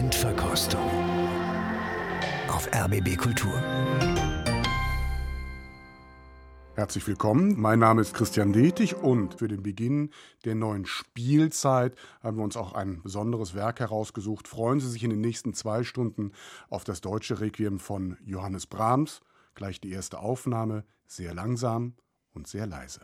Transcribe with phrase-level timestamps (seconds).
[0.00, 0.80] Endverkostung
[2.48, 3.52] auf RBB Kultur.
[6.74, 7.60] Herzlich willkommen.
[7.60, 10.08] Mein Name ist Christian Detig und für den Beginn
[10.46, 14.48] der neuen Spielzeit haben wir uns auch ein besonderes Werk herausgesucht.
[14.48, 16.32] Freuen Sie sich in den nächsten zwei Stunden
[16.70, 19.20] auf das deutsche Requiem von Johannes Brahms.
[19.54, 21.92] Gleich die erste Aufnahme, sehr langsam
[22.32, 23.02] und sehr leise.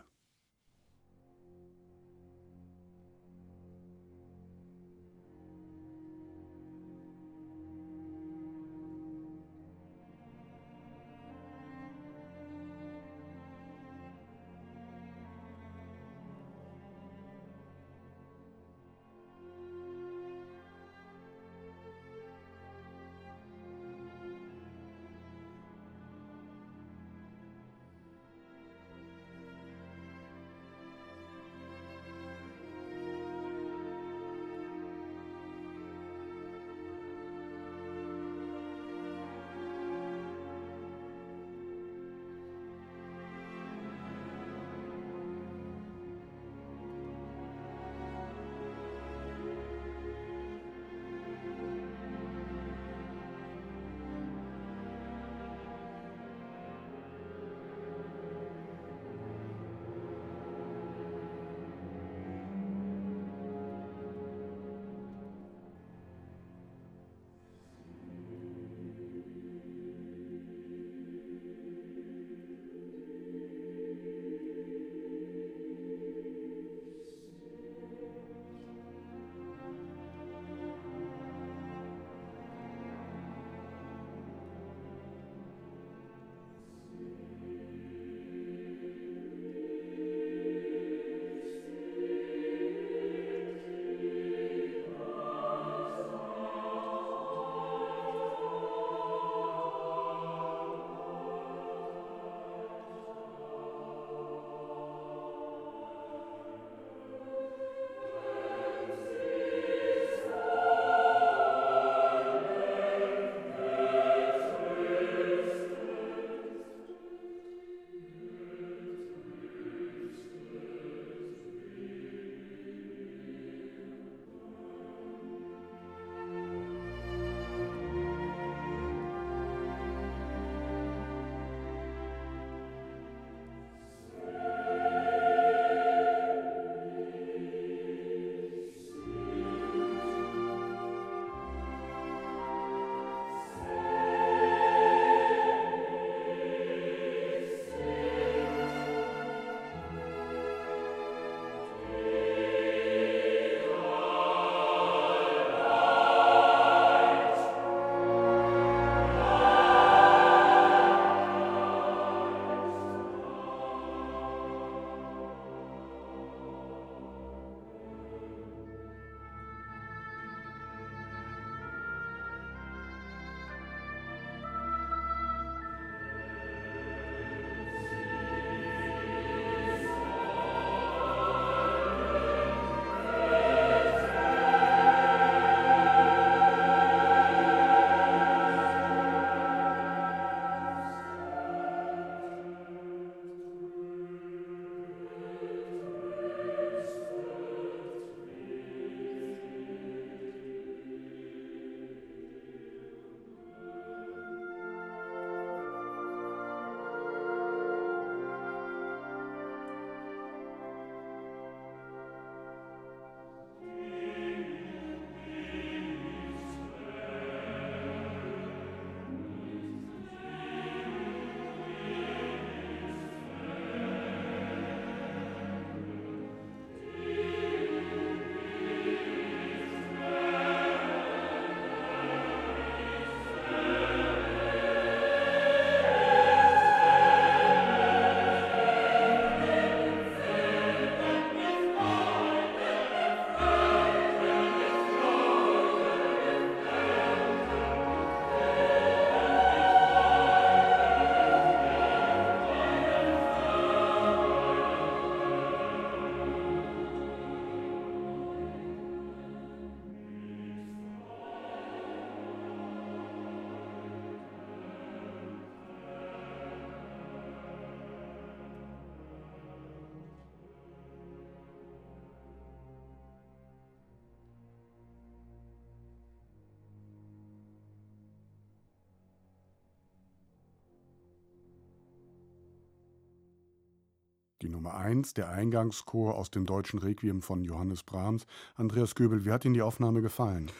[284.41, 288.25] Die Nummer 1, der Eingangschor aus dem deutschen Requiem von Johannes Brahms.
[288.55, 290.51] Andreas Göbel, wie hat Ihnen die Aufnahme gefallen?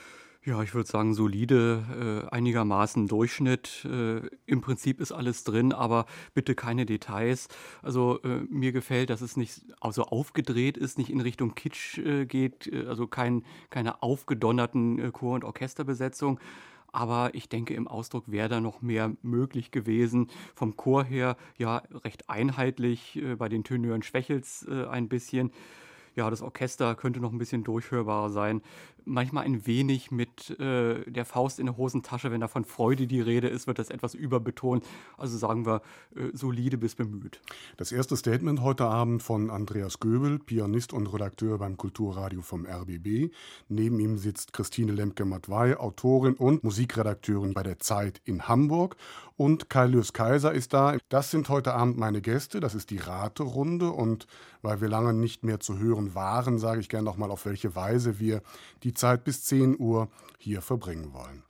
[0.43, 3.83] Ja, ich würde sagen, solide, äh, einigermaßen Durchschnitt.
[3.83, 7.49] Äh, Im Prinzip ist alles drin, aber bitte keine Details.
[7.81, 12.25] Also äh, mir gefällt, dass es nicht also aufgedreht ist, nicht in Richtung Kitsch äh,
[12.25, 16.39] geht, äh, also kein, keine aufgedonnerten äh, Chor- und Orchesterbesetzung.
[16.97, 20.31] Aber ich denke, im Ausdruck wäre da noch mehr möglich gewesen.
[20.55, 25.51] Vom Chor her ja recht einheitlich, bei den Tenören schwächelt es ein bisschen
[26.15, 28.63] ja, das Orchester könnte noch ein bisschen durchhörbarer sein
[29.07, 33.21] manchmal ein wenig mit äh, der Faust in der Hosentasche, wenn da von Freude die
[33.21, 34.85] Rede ist, wird das etwas überbetont.
[35.17, 35.81] Also sagen wir
[36.15, 37.41] äh, solide bis bemüht.
[37.77, 43.31] Das erste Statement heute Abend von Andreas Göbel, Pianist und Redakteur beim Kulturradio vom RBB.
[43.69, 48.97] Neben ihm sitzt Christine Lemke-Matwei, Autorin und Musikredakteurin bei der Zeit in Hamburg.
[49.37, 50.97] Und Kailius Kaiser ist da.
[51.09, 52.59] Das sind heute Abend meine Gäste.
[52.59, 53.91] Das ist die Raterunde.
[53.91, 54.25] Und
[54.63, 57.75] weil wir lange nicht mehr zu hören waren, sage ich gerne noch mal, auf welche
[57.75, 58.41] Weise wir
[58.83, 61.43] die Zeit bis 10 Uhr hier verbringen wollen.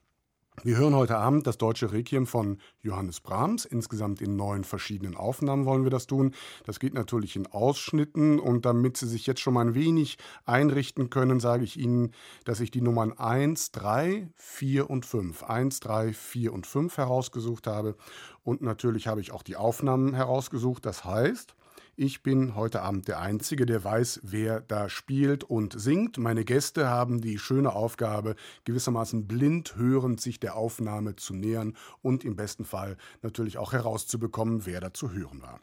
[0.63, 3.63] Wir hören heute Abend das deutsche Requiem von Johannes Brahms.
[3.63, 6.33] Insgesamt in neun verschiedenen Aufnahmen wollen wir das tun.
[6.65, 11.11] Das geht natürlich in Ausschnitten und damit Sie sich jetzt schon mal ein wenig einrichten
[11.11, 12.11] können, sage ich Ihnen,
[12.43, 17.67] dass ich die Nummern 1, 3, 4 und 5, 1, 3, 4 und 5 herausgesucht
[17.67, 17.95] habe.
[18.43, 20.87] Und natürlich habe ich auch die Aufnahmen herausgesucht.
[20.87, 21.55] Das heißt,
[21.99, 26.19] ich bin heute Abend der Einzige, der weiß, wer da spielt und singt.
[26.19, 28.35] Meine Gäste haben die schöne Aufgabe,
[28.65, 34.67] gewissermaßen blind hörend sich der Aufnahme zu nähern und im besten Fall natürlich auch herauszubekommen,
[34.67, 35.59] wer da zu hören war.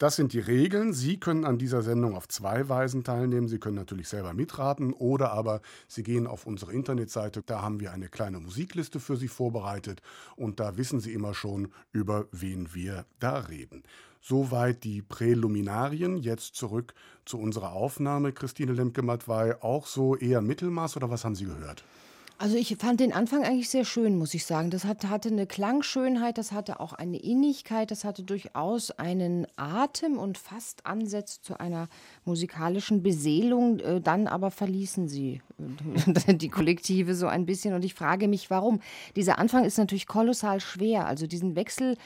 [0.00, 0.94] Das sind die Regeln.
[0.94, 3.48] Sie können an dieser Sendung auf zwei Weisen teilnehmen.
[3.48, 7.42] Sie können natürlich selber mitraten oder aber Sie gehen auf unsere Internetseite.
[7.44, 10.00] Da haben wir eine kleine Musikliste für Sie vorbereitet
[10.36, 13.82] und da wissen Sie immer schon, über wen wir da reden.
[14.22, 16.16] Soweit die Präluminarien.
[16.16, 16.94] Jetzt zurück
[17.26, 18.32] zu unserer Aufnahme.
[18.32, 21.84] Christine Lemke-Matwei, auch so eher Mittelmaß oder was haben Sie gehört?
[22.40, 24.70] Also ich fand den Anfang eigentlich sehr schön, muss ich sagen.
[24.70, 30.18] Das hat, hatte eine Klangschönheit, das hatte auch eine Innigkeit, das hatte durchaus einen Atem
[30.18, 31.90] und fast Ansätze zu einer
[32.24, 33.80] musikalischen Beseelung.
[33.80, 35.42] Äh, dann aber verließen sie
[36.26, 38.80] äh, die Kollektive so ein bisschen und ich frage mich, warum.
[39.16, 41.04] Dieser Anfang ist natürlich kolossal schwer.
[41.04, 41.98] Also diesen Wechsel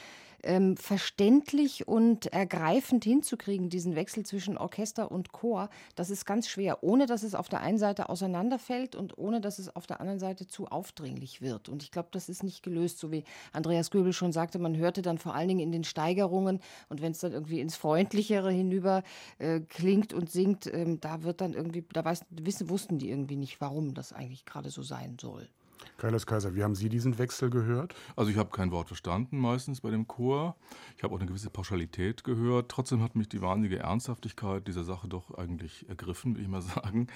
[0.45, 6.83] ähm, verständlich und ergreifend hinzukriegen, diesen Wechsel zwischen Orchester und Chor, das ist ganz schwer,
[6.83, 10.19] ohne dass es auf der einen Seite auseinanderfällt und ohne dass es auf der anderen
[10.19, 11.69] Seite zu aufdringlich wird.
[11.69, 15.01] Und ich glaube, das ist nicht gelöst, so wie Andreas Göbel schon sagte, man hörte
[15.01, 16.59] dann vor allen Dingen in den Steigerungen
[16.89, 19.03] und wenn es dann irgendwie ins Freundlichere hinüber
[19.39, 23.35] äh, klingt und singt, ähm, da wird dann irgendwie, da weiß, wissen, wussten die irgendwie
[23.35, 25.49] nicht, warum das eigentlich gerade so sein soll.
[25.97, 27.95] Kailas Kaiser, wie haben Sie diesen Wechsel gehört?
[28.15, 30.55] Also ich habe kein Wort verstanden meistens bei dem Chor.
[30.97, 32.69] Ich habe auch eine gewisse Pauschalität gehört.
[32.69, 37.07] Trotzdem hat mich die wahnsinnige Ernsthaftigkeit dieser Sache doch eigentlich ergriffen, will ich mal sagen.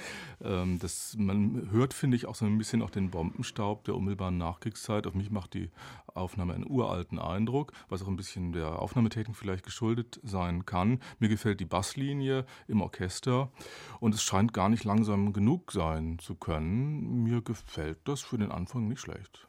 [0.41, 4.37] Ähm, das, man hört, finde ich, auch so ein bisschen auch den Bombenstaub der unmittelbaren
[4.37, 5.07] Nachkriegszeit.
[5.07, 5.69] Auf mich macht die
[6.07, 10.99] Aufnahme einen uralten Eindruck, was auch ein bisschen der Aufnahmetechnik vielleicht geschuldet sein kann.
[11.19, 13.51] Mir gefällt die Basslinie im Orchester
[13.99, 17.23] und es scheint gar nicht langsam genug sein zu können.
[17.23, 19.47] Mir gefällt das für den Anfang nicht schlecht.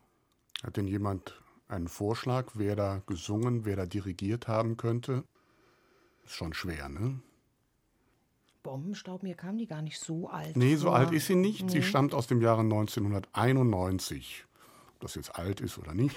[0.63, 5.25] Hat denn jemand einen Vorschlag, wer da gesungen, wer da dirigiert haben könnte?
[6.25, 7.21] Ist schon schwer, ne?
[8.63, 10.57] Bombenstaub, mir kam die gar nicht so alt.
[10.57, 10.97] Nee, so vor.
[10.97, 11.65] alt ist sie nicht.
[11.65, 11.71] Nee.
[11.71, 14.45] Sie stammt aus dem Jahre 1991.
[14.95, 16.17] Ob das jetzt alt ist oder nicht,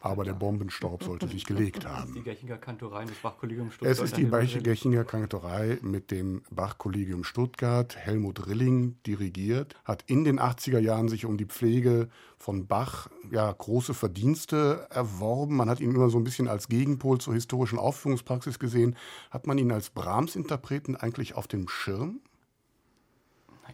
[0.00, 2.00] aber der Bombenstaub sollte sich gelegt haben.
[2.00, 3.98] Das ist die Gechinger Kantorei des Bachkollegium Stuttgart.
[3.98, 7.96] Es ist die Gechinger Kantorei mit dem Bachkollegium Stuttgart.
[7.96, 12.08] Helmut Rilling dirigiert, hat in den 80er Jahren sich um die Pflege
[12.38, 15.56] von Bach ja, große Verdienste erworben.
[15.56, 18.96] Man hat ihn immer so ein bisschen als Gegenpol zur historischen Aufführungspraxis gesehen.
[19.30, 22.20] Hat man ihn als Brahms-Interpreten eigentlich auf dem Schirm?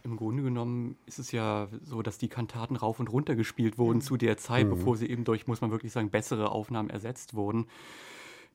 [0.03, 3.97] Im Grunde genommen ist es ja so, dass die Kantaten rauf und runter gespielt wurden
[3.97, 4.01] mhm.
[4.01, 4.71] zu der Zeit, mhm.
[4.71, 7.67] bevor sie eben durch, muss man wirklich sagen, bessere Aufnahmen ersetzt wurden.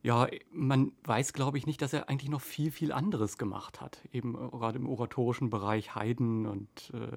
[0.03, 4.01] Ja, man weiß, glaube ich, nicht, dass er eigentlich noch viel, viel anderes gemacht hat.
[4.13, 6.93] Eben äh, gerade im oratorischen Bereich Haydn und.
[6.95, 7.17] Äh,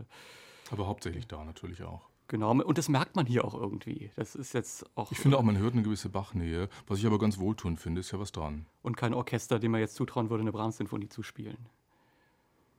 [0.72, 2.10] Aber hauptsächlich da natürlich auch.
[2.30, 4.12] Genau, und das merkt man hier auch irgendwie.
[4.16, 5.12] Das ist jetzt auch.
[5.12, 6.70] Ich finde auch, man hört eine gewisse Bachnähe.
[6.88, 8.68] Was ich aber ganz wohltuend finde, ist ja was dran.
[8.84, 11.58] Und kein Orchester, dem man jetzt zutrauen würde, eine Brahms-Sinfonie zu spielen.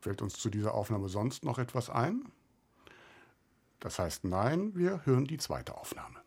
[0.00, 2.32] Fällt uns zu dieser Aufnahme sonst noch etwas ein?
[3.80, 6.20] Das heißt nein, wir hören die zweite Aufnahme.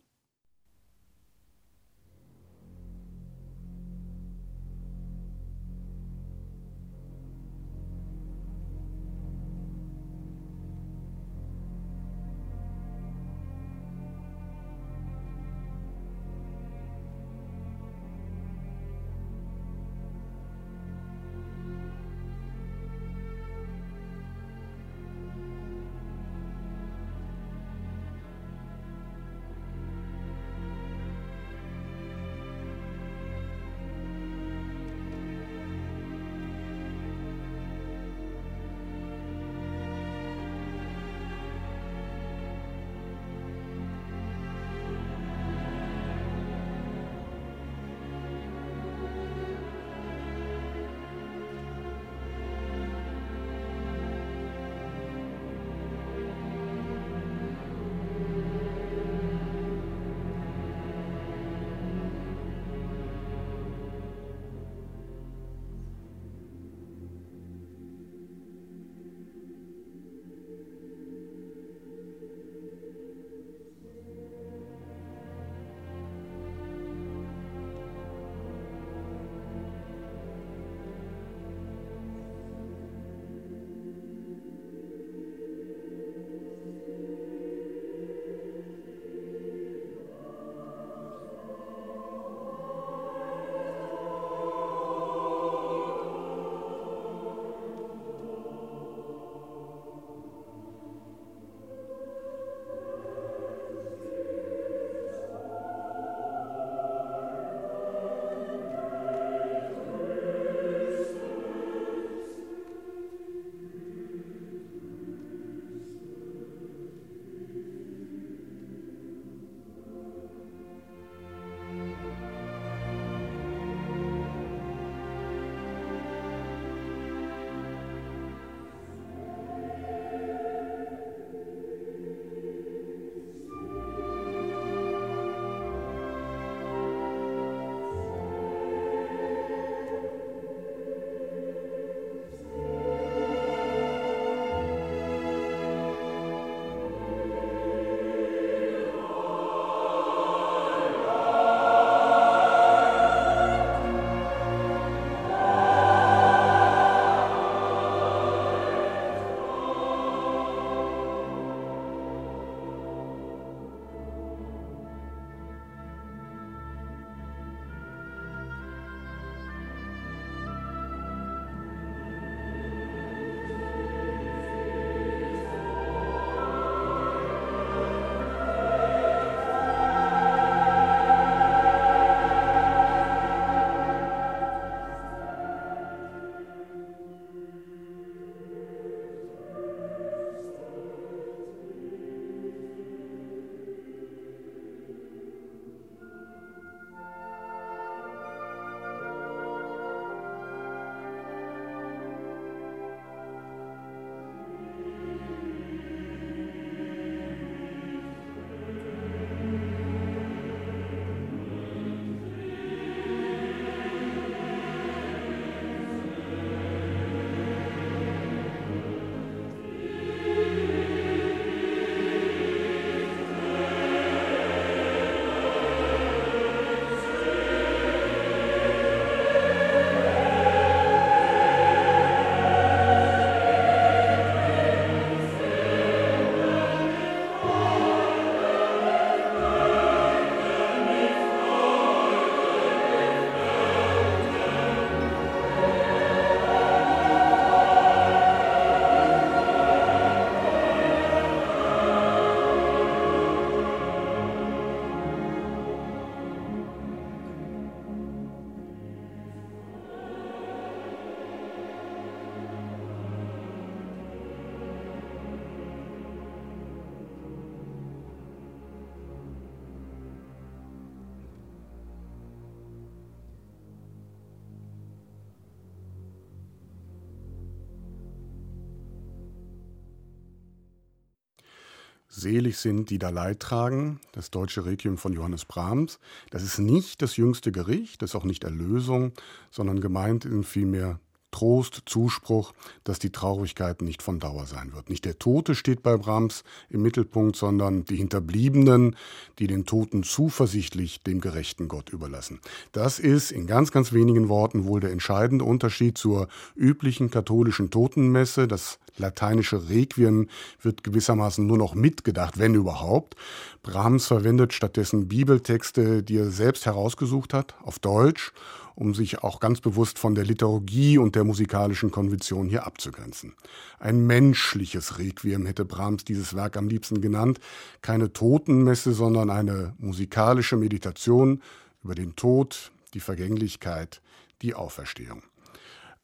[282.15, 285.99] Selig sind, die da Leid tragen, das deutsche Requiem von Johannes Brahms.
[286.29, 289.13] Das ist nicht das jüngste Gericht, das ist auch nicht Erlösung,
[289.49, 290.99] sondern gemeint sind vielmehr
[291.33, 292.53] Trost, Zuspruch,
[292.85, 294.89] dass die Traurigkeit nicht von Dauer sein wird.
[294.89, 298.95] Nicht der Tote steht bei Brahms im Mittelpunkt, sondern die Hinterbliebenen,
[299.39, 302.39] die den Toten zuversichtlich dem gerechten Gott überlassen.
[302.71, 308.47] Das ist in ganz, ganz wenigen Worten wohl der entscheidende Unterschied zur üblichen katholischen Totenmesse.
[308.47, 310.29] Das lateinische Requiem
[310.61, 313.15] wird gewissermaßen nur noch mitgedacht, wenn überhaupt.
[313.63, 318.33] Brahms verwendet stattdessen Bibeltexte, die er selbst herausgesucht hat, auf Deutsch
[318.75, 323.33] um sich auch ganz bewusst von der Liturgie und der musikalischen Konvention hier abzugrenzen.
[323.79, 327.39] Ein menschliches Requiem hätte Brahms dieses Werk am liebsten genannt,
[327.81, 331.41] keine Totenmesse, sondern eine musikalische Meditation
[331.83, 334.01] über den Tod, die Vergänglichkeit,
[334.41, 335.23] die Auferstehung.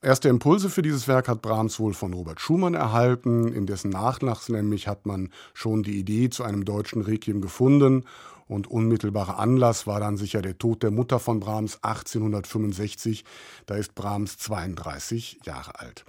[0.02, 3.52] Erste Impulse für dieses Werk hat Brahms wohl von Robert Schumann erhalten.
[3.52, 8.06] In dessen Nachlass nämlich hat man schon die Idee zu einem deutschen Requiem gefunden
[8.50, 13.24] und unmittelbarer Anlass war dann sicher der Tod der Mutter von Brahms 1865.
[13.68, 16.03] Da ist Brahms 32 Jahre alt.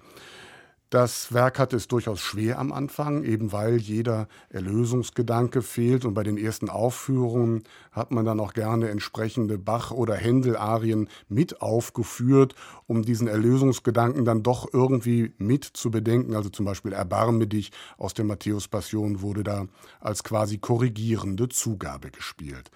[0.90, 6.04] Das Werk hat es durchaus schwer am Anfang, eben weil jeder Erlösungsgedanke fehlt.
[6.04, 11.62] Und bei den ersten Aufführungen hat man dann auch gerne entsprechende Bach- oder Händel-Arien mit
[11.62, 12.56] aufgeführt,
[12.88, 16.35] um diesen Erlösungsgedanken dann doch irgendwie mit zu bedenken.
[16.35, 19.68] Also zum Beispiel Erbarme dich aus der Matthäus-Passion wurde da
[20.00, 22.73] als quasi korrigierende Zugabe gespielt.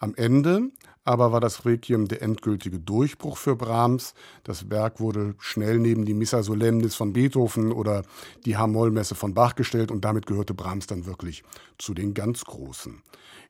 [0.00, 0.72] Am Ende
[1.04, 4.14] aber war das Requiem der endgültige Durchbruch für Brahms.
[4.44, 8.02] Das Werk wurde schnell neben die Missa Solemnis von Beethoven oder
[8.44, 11.42] die H-Moll-Messe von Bach gestellt und damit gehörte Brahms dann wirklich
[11.78, 13.02] zu den ganz Großen.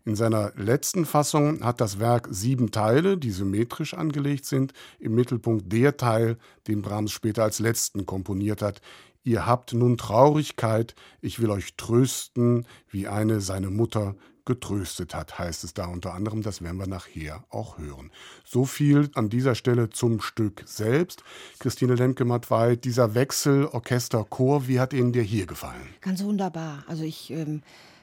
[0.04, 4.72] In seiner letzten Fassung hat das Werk sieben Teile, die symmetrisch angelegt sind.
[4.98, 8.80] Im Mittelpunkt der Teil, den Brahms später als letzten komponiert hat.
[9.24, 15.64] Ihr habt nun Traurigkeit, ich will euch trösten, wie eine seine Mutter getröstet hat, heißt
[15.64, 16.42] es da unter anderem.
[16.42, 18.10] Das werden wir nachher auch hören.
[18.44, 21.22] So viel an dieser Stelle zum Stück selbst.
[21.58, 25.88] Christine Lemke-Matwei, dieser Wechsel Orchester-Chor, wie hat Ihnen der hier gefallen?
[26.00, 26.84] Ganz wunderbar.
[26.86, 27.62] Also ich ähm,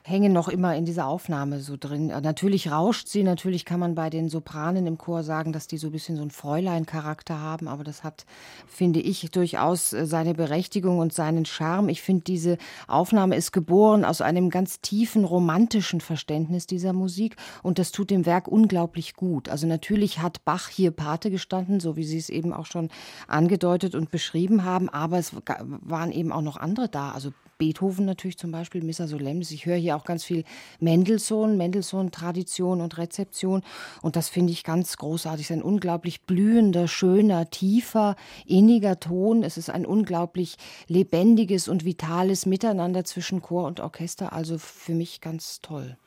[0.10, 2.10] hängen noch immer in dieser Aufnahme so drin.
[2.10, 5.78] Äh, natürlich rauscht sie, natürlich kann man bei den Sopranen im Chor sagen, dass die
[5.78, 8.26] so ein bisschen so einen Fräulein-Charakter haben, aber das hat,
[8.68, 11.90] finde ich, durchaus äh, seine Berechtigung und seinen Charme.
[11.90, 17.80] Ich finde, diese Aufnahme ist geboren aus einem ganz tiefen romantischen Verständnis dieser Musik und
[17.80, 19.48] das tut dem Werk unglaublich gut.
[19.48, 22.90] Also natürlich hat Bach hier Pate gestanden, so wie Sie es eben auch schon
[23.28, 27.12] angedeutet und beschrieben haben, aber es waren eben auch noch andere da.
[27.12, 29.52] Also Beethoven natürlich zum Beispiel, Missa Solemnis.
[29.52, 30.46] Ich höre hier auch ganz viel
[30.80, 33.62] Mendelssohn, Mendelssohn-Tradition und Rezeption.
[34.02, 35.46] Und das finde ich ganz großartig.
[35.46, 38.16] Es ist ein unglaublich blühender, schöner, tiefer,
[38.48, 39.44] inniger Ton.
[39.44, 40.56] Es ist ein unglaublich
[40.88, 44.34] lebendiges und vitales Miteinander zwischen Chor und Orchester.
[44.34, 45.98] Also für mich ganz toll.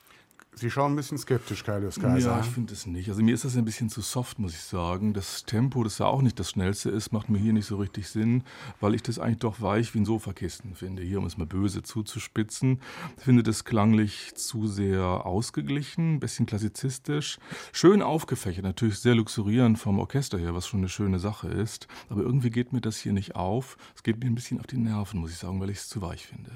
[0.55, 2.33] Sie schauen ein bisschen skeptisch, Kaius Kaiser.
[2.33, 3.09] Ja, ich finde es nicht.
[3.09, 5.15] Also mir ist das ein bisschen zu soft, muss ich sagen.
[5.15, 8.09] Das Tempo, das ja auch nicht das schnellste ist, macht mir hier nicht so richtig
[8.09, 8.45] Sinn,
[8.79, 11.03] weil ich das eigentlich doch weich wie ein Sofakissen finde.
[11.03, 12.81] Hier, um es mal böse zuzuspitzen.
[13.17, 17.39] Ich finde das klanglich zu sehr ausgeglichen, ein bisschen klassizistisch.
[17.73, 21.89] Schön aufgefächert, natürlich sehr luxurierend vom Orchester her, was schon eine schöne Sache ist.
[22.11, 23.79] Aber irgendwie geht mir das hier nicht auf.
[23.97, 26.03] Es geht mir ein bisschen auf die Nerven, muss ich sagen, weil ich es zu
[26.03, 26.51] weich finde.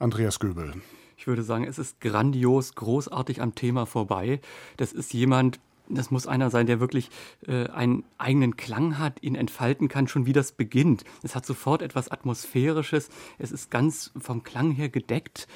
[0.00, 0.74] Andreas Göbel.
[1.20, 4.40] Ich würde sagen, es ist grandios, großartig am Thema vorbei.
[4.78, 7.10] Das ist jemand, das muss einer sein, der wirklich
[7.46, 11.04] äh, einen eigenen Klang hat, ihn entfalten kann, schon wie das beginnt.
[11.22, 13.10] Es hat sofort etwas Atmosphärisches.
[13.36, 15.46] Es ist ganz vom Klang her gedeckt.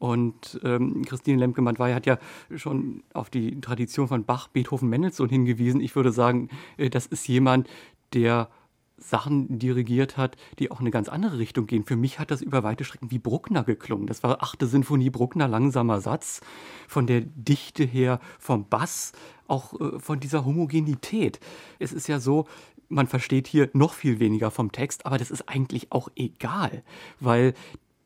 [0.00, 2.18] Und ähm, Christine Lemke-Mandwey hat ja
[2.56, 5.80] schon auf die Tradition von Bach, Beethoven, Mendelssohn hingewiesen.
[5.80, 7.68] Ich würde sagen, äh, das ist jemand,
[8.12, 8.48] der
[9.02, 11.84] Sachen dirigiert hat, die auch in eine ganz andere Richtung gehen.
[11.84, 14.06] Für mich hat das über weite Strecken wie Bruckner geklungen.
[14.06, 16.40] Das war achte Sinfonie Bruckner, langsamer Satz,
[16.88, 19.12] von der Dichte her, vom Bass,
[19.48, 21.40] auch äh, von dieser Homogenität.
[21.78, 22.46] Es ist ja so,
[22.88, 26.82] man versteht hier noch viel weniger vom Text, aber das ist eigentlich auch egal,
[27.20, 27.54] weil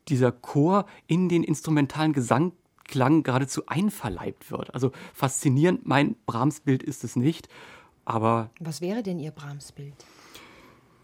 [0.07, 4.73] dieser Chor in den instrumentalen Gesangklang geradezu einverleibt wird.
[4.73, 7.49] Also faszinierend, mein Brahms-Bild ist es nicht,
[8.05, 8.49] aber...
[8.59, 10.05] Was wäre denn Ihr Brahms-Bild?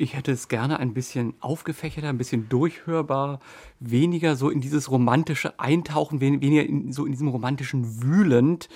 [0.03, 3.39] Ich hätte es gerne ein bisschen aufgefächerter, ein bisschen durchhörbar,
[3.79, 8.67] weniger so in dieses romantische Eintauchen, weniger in, so in diesem romantischen Wühlend,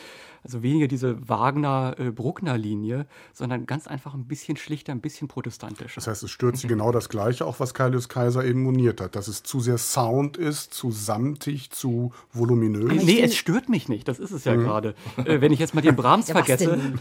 [0.46, 5.96] also weniger diese Wagner-Bruckner-Linie, sondern ganz einfach ein bisschen schlichter, ein bisschen protestantischer.
[5.96, 9.18] Das heißt, es stört Sie genau das Gleiche, auch was Kaius Kaiser eben moniert hat,
[9.18, 12.90] dass es zu sehr Sound ist, zu samtig, zu voluminös.
[12.90, 14.64] Aber nee, es stört mich nicht, das ist es ja mhm.
[14.64, 14.96] gerade.
[15.18, 16.80] Äh, wenn ich jetzt mal den Brahms ja, vergesse.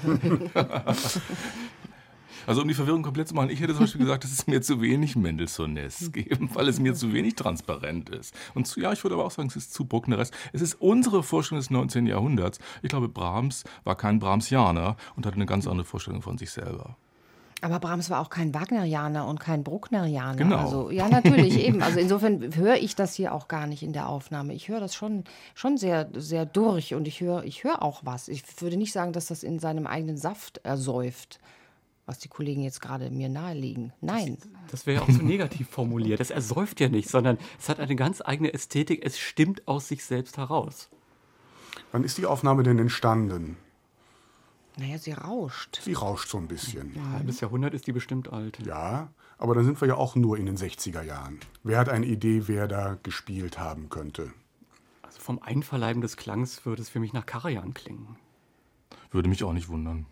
[2.46, 4.62] Also um die Verwirrung komplett zu machen, ich hätte zum Beispiel gesagt, dass es mir
[4.62, 8.34] zu wenig Mendelssohn-esque geben, weil es mir zu wenig transparent ist.
[8.54, 10.32] Und zu, ja, ich würde aber auch sagen, es ist zu Bruckneresk.
[10.52, 12.06] Es ist unsere Vorstellung des 19.
[12.06, 12.58] Jahrhunderts.
[12.82, 16.96] Ich glaube, Brahms war kein Brahmsianer und hatte eine ganz andere Vorstellung von sich selber.
[17.62, 20.36] Aber Brahms war auch kein Wagnerianer und kein Brucknerianer.
[20.36, 20.56] Genau.
[20.58, 21.82] Also, ja, natürlich, eben.
[21.82, 24.52] Also insofern höre ich das hier auch gar nicht in der Aufnahme.
[24.52, 28.28] Ich höre das schon, schon sehr, sehr durch und ich höre ich höre auch was.
[28.28, 31.40] Ich würde nicht sagen, dass das in seinem eigenen Saft ersäuft,
[32.06, 33.92] was die Kollegen jetzt gerade mir nahelegen.
[34.00, 34.38] Nein.
[34.38, 36.20] Das, das wäre ja auch so negativ formuliert.
[36.20, 39.04] Das ersäuft ja nicht, sondern es hat eine ganz eigene Ästhetik.
[39.04, 40.88] Es stimmt aus sich selbst heraus.
[41.92, 43.56] Wann ist die Aufnahme denn entstanden?
[44.78, 45.80] Naja, sie rauscht.
[45.82, 46.94] Sie rauscht so ein bisschen.
[46.94, 48.58] Ein halbes Jahrhundert ist die bestimmt alt.
[48.64, 51.40] Ja, aber dann sind wir ja auch nur in den 60er Jahren.
[51.62, 54.32] Wer hat eine Idee, wer da gespielt haben könnte?
[55.02, 58.16] Also vom Einverleiben des Klangs würde es für mich nach Karajan klingen.
[59.10, 60.06] Würde mich auch nicht wundern.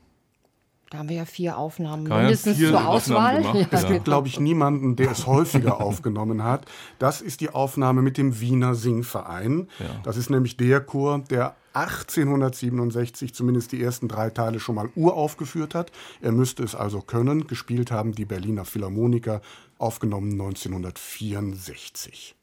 [0.94, 3.38] Da haben wir ja vier Aufnahmen Karajan mindestens vier zur Auswahl.
[3.42, 3.88] gemacht, Es Ja.
[3.88, 6.66] gibt, glaube ich, niemanden, der es häufiger aufgenommen hat.
[7.00, 9.66] Das ist die Aufnahme mit dem Wiener Singverein.
[9.80, 9.86] Ja.
[10.04, 15.74] Das ist nämlich der Chor, der 1867 zumindest die ersten drei Teile schon mal uraufgeführt
[15.74, 15.90] hat.
[16.20, 17.48] Er müsste es also können.
[17.48, 19.40] Gespielt haben die Berliner Philharmoniker,
[19.78, 22.36] aufgenommen 1964.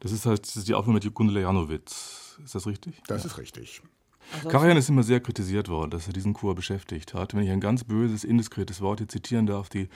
[0.00, 2.38] Das ist halt das ist die Aufnahme mit Gundula Janowitz.
[2.44, 3.00] Ist das richtig?
[3.06, 3.80] Das ist richtig.
[4.48, 7.34] Karajan ist immer sehr kritisiert worden, dass er diesen Chor beschäftigt hat.
[7.34, 9.88] Wenn ich ein ganz böses, indiskretes Wort hier zitieren darf, die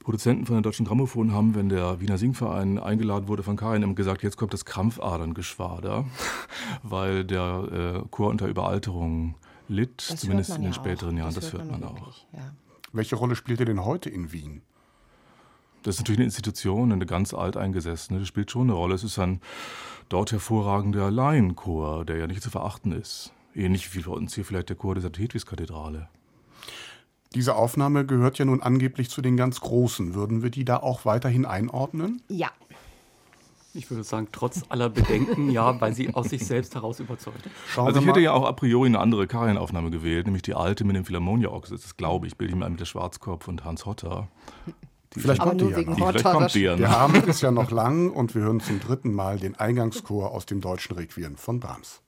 [0.00, 3.94] Produzenten von der Deutschen Grammophon haben, wenn der Wiener Singverein eingeladen wurde von Karajan, immer
[3.94, 6.04] gesagt, jetzt kommt das Krampfaderngeschwader,
[6.82, 9.34] weil der äh, Chor unter Überalterung
[9.68, 11.18] litt, Das zumindest in man den ja späteren auch.
[11.18, 11.34] Jahren.
[11.34, 11.94] Das, hört man, auch.
[11.94, 12.54] wirklich, Ja.
[12.92, 14.62] Welche Rolle spielt er denn heute in Wien?
[15.82, 18.18] Das ist natürlich eine Institution, eine ganz alteingesessene.
[18.20, 18.94] Das spielt schon eine Rolle.
[18.94, 19.40] Es ist ein
[20.08, 23.32] dort hervorragender Laienchor, der ja nicht zu verachten ist.
[23.54, 25.18] Ähnlich wie bei uns hier vielleicht der Chor der St.
[25.18, 26.08] Hedwigs-Kathedrale.
[27.34, 30.14] Diese Aufnahme gehört ja nun angeblich zu den ganz Großen.
[30.14, 32.22] Würden wir die da auch weiterhin einordnen?
[32.28, 32.50] ja.
[33.74, 37.48] Ich würde sagen, trotz aller Bedenken, ja, weil sie aus sich selbst heraus überzeugt.
[37.68, 40.84] Schauen Also ich hätte ja auch a priori eine andere Karajan-Aufnahme gewählt, nämlich die alte
[40.84, 41.76] mit dem Philharmonia-Orchester.
[41.76, 44.26] Das glaube ich, bilde ich mir ein mit der Schwarzkopf und Hans Hotter.
[45.14, 45.96] Die Vielleicht kommt die ja noch.
[45.96, 46.98] vielleicht kommt die ja Der noch.
[46.98, 50.60] Abend ist ja noch lang und wir hören zum dritten Mal den Eingangschor aus dem
[50.60, 52.02] deutschen Requiem von Brahms.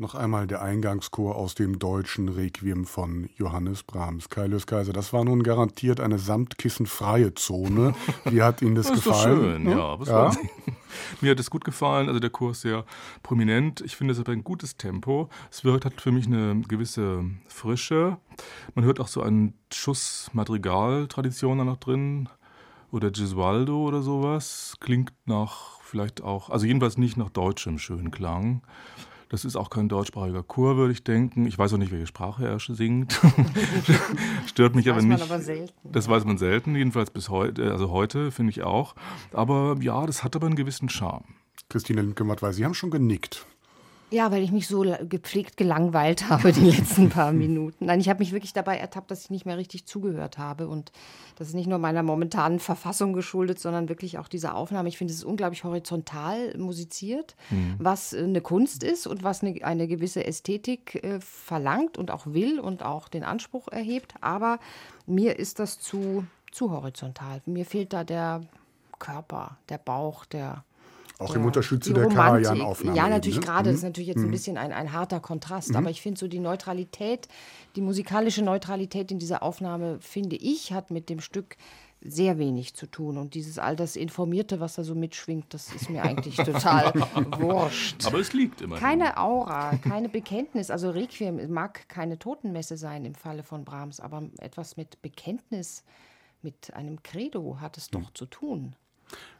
[0.00, 4.30] Noch einmal der Eingangschor aus dem deutschen Requiem von Johannes Brahms.
[4.30, 7.94] Kaius Kaiser, das war nun garantiert eine samtkissenfreie Zone.
[8.24, 9.66] Wie hat Ihnen das, das gefallen?
[9.66, 9.98] Ist schön, ja.
[10.06, 10.32] ja?
[11.20, 12.08] Mir hat es gut gefallen.
[12.08, 12.86] Also der Chor ist sehr
[13.22, 13.82] prominent.
[13.82, 15.28] Ich finde, es hat ein gutes Tempo.
[15.50, 18.16] Es wirkt, hat für mich eine gewisse Frische.
[18.74, 22.26] Man hört auch so einen Schuss Madrigal-Tradition da noch drin.
[22.90, 24.76] Oder Gesualdo oder sowas.
[24.80, 28.62] Klingt nach vielleicht auch, also jedenfalls nicht nach deutschem schönen Klang.
[29.30, 31.46] Das ist auch kein deutschsprachiger Chor, würde ich denken.
[31.46, 33.12] Ich weiß auch nicht, welche Sprache er singt.
[34.46, 35.20] Stört mich das aber nicht.
[35.20, 35.92] Das weiß man aber selten.
[35.92, 38.96] Das weiß man selten, jedenfalls bis heute, also heute finde ich auch.
[39.32, 41.24] Aber ja, das hat aber einen gewissen Charme.
[41.68, 43.46] Christine Limke-Matt, weil Sie haben schon genickt.
[44.12, 47.86] Ja, weil ich mich so gepflegt gelangweilt habe die letzten paar Minuten.
[47.86, 50.68] Nein, ich habe mich wirklich dabei ertappt, dass ich nicht mehr richtig zugehört habe.
[50.68, 50.90] Und
[51.36, 54.88] das ist nicht nur meiner momentanen Verfassung geschuldet, sondern wirklich auch dieser Aufnahme.
[54.88, 57.76] Ich finde, es ist unglaublich horizontal musiziert, mhm.
[57.78, 62.26] was äh, eine Kunst ist und was eine, eine gewisse Ästhetik äh, verlangt und auch
[62.26, 64.14] will und auch den Anspruch erhebt.
[64.20, 64.58] Aber
[65.06, 67.42] mir ist das zu, zu horizontal.
[67.46, 68.42] Mir fehlt da der
[68.98, 70.64] Körper, der Bauch, der
[71.20, 72.96] auch im Unterschied der Karajan-Aufnahme.
[72.96, 73.44] Ja, natürlich ne?
[73.44, 73.68] gerade.
[73.68, 73.72] Mhm.
[73.72, 74.30] Das ist natürlich jetzt ein mhm.
[74.30, 75.70] bisschen ein, ein harter Kontrast.
[75.70, 75.76] Mhm.
[75.76, 77.28] Aber ich finde so die Neutralität,
[77.76, 81.56] die musikalische Neutralität in dieser Aufnahme, finde ich, hat mit dem Stück
[82.02, 83.18] sehr wenig zu tun.
[83.18, 86.94] Und dieses all das Informierte, was da so mitschwingt, das ist mir eigentlich total
[87.38, 88.06] wurscht.
[88.06, 88.76] Aber es liegt immer.
[88.76, 90.70] Keine Aura, keine Bekenntnis.
[90.70, 95.84] Also Requiem mag keine Totenmesse sein im Falle von Brahms, aber etwas mit Bekenntnis,
[96.42, 98.74] mit einem Credo hat es doch zu tun.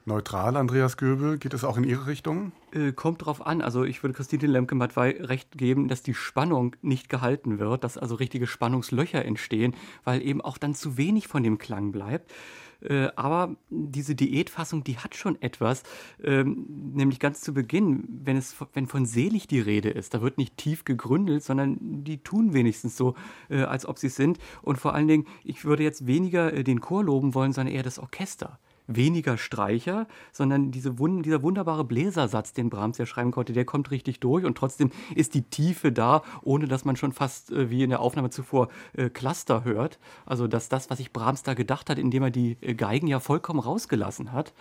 [0.06, 2.52] Neutral, Andreas Göbel, geht es auch in Ihre Richtung?
[2.72, 3.60] Äh, kommt drauf an.
[3.60, 8.14] Also ich würde Christine Lemke-Matwei recht geben, dass die Spannung nicht gehalten wird, dass also
[8.14, 12.32] richtige Spannungslöcher entstehen, weil eben auch dann zu wenig von dem Klang bleibt.
[12.80, 15.82] Äh, aber diese Diätfassung, die hat schon etwas,
[16.24, 20.38] ähm, nämlich ganz zu Beginn, wenn, es, wenn von selig die Rede ist, da wird
[20.38, 23.16] nicht tief gegründelt, sondern die tun wenigstens so,
[23.50, 24.38] äh, als ob sie es sind.
[24.62, 27.98] Und vor allen Dingen, ich würde jetzt weniger den Chor loben wollen, sondern eher das
[27.98, 28.58] Orchester
[28.96, 34.20] weniger Streicher, sondern diese, dieser wunderbare Bläsersatz, den Brahms ja schreiben konnte, der kommt richtig
[34.20, 37.90] durch und trotzdem ist die Tiefe da, ohne dass man schon fast äh, wie in
[37.90, 39.98] der Aufnahme zuvor äh, Cluster hört.
[40.26, 43.20] Also dass das, was sich Brahms da gedacht hat, indem er die äh, Geigen ja
[43.20, 44.52] vollkommen rausgelassen hat.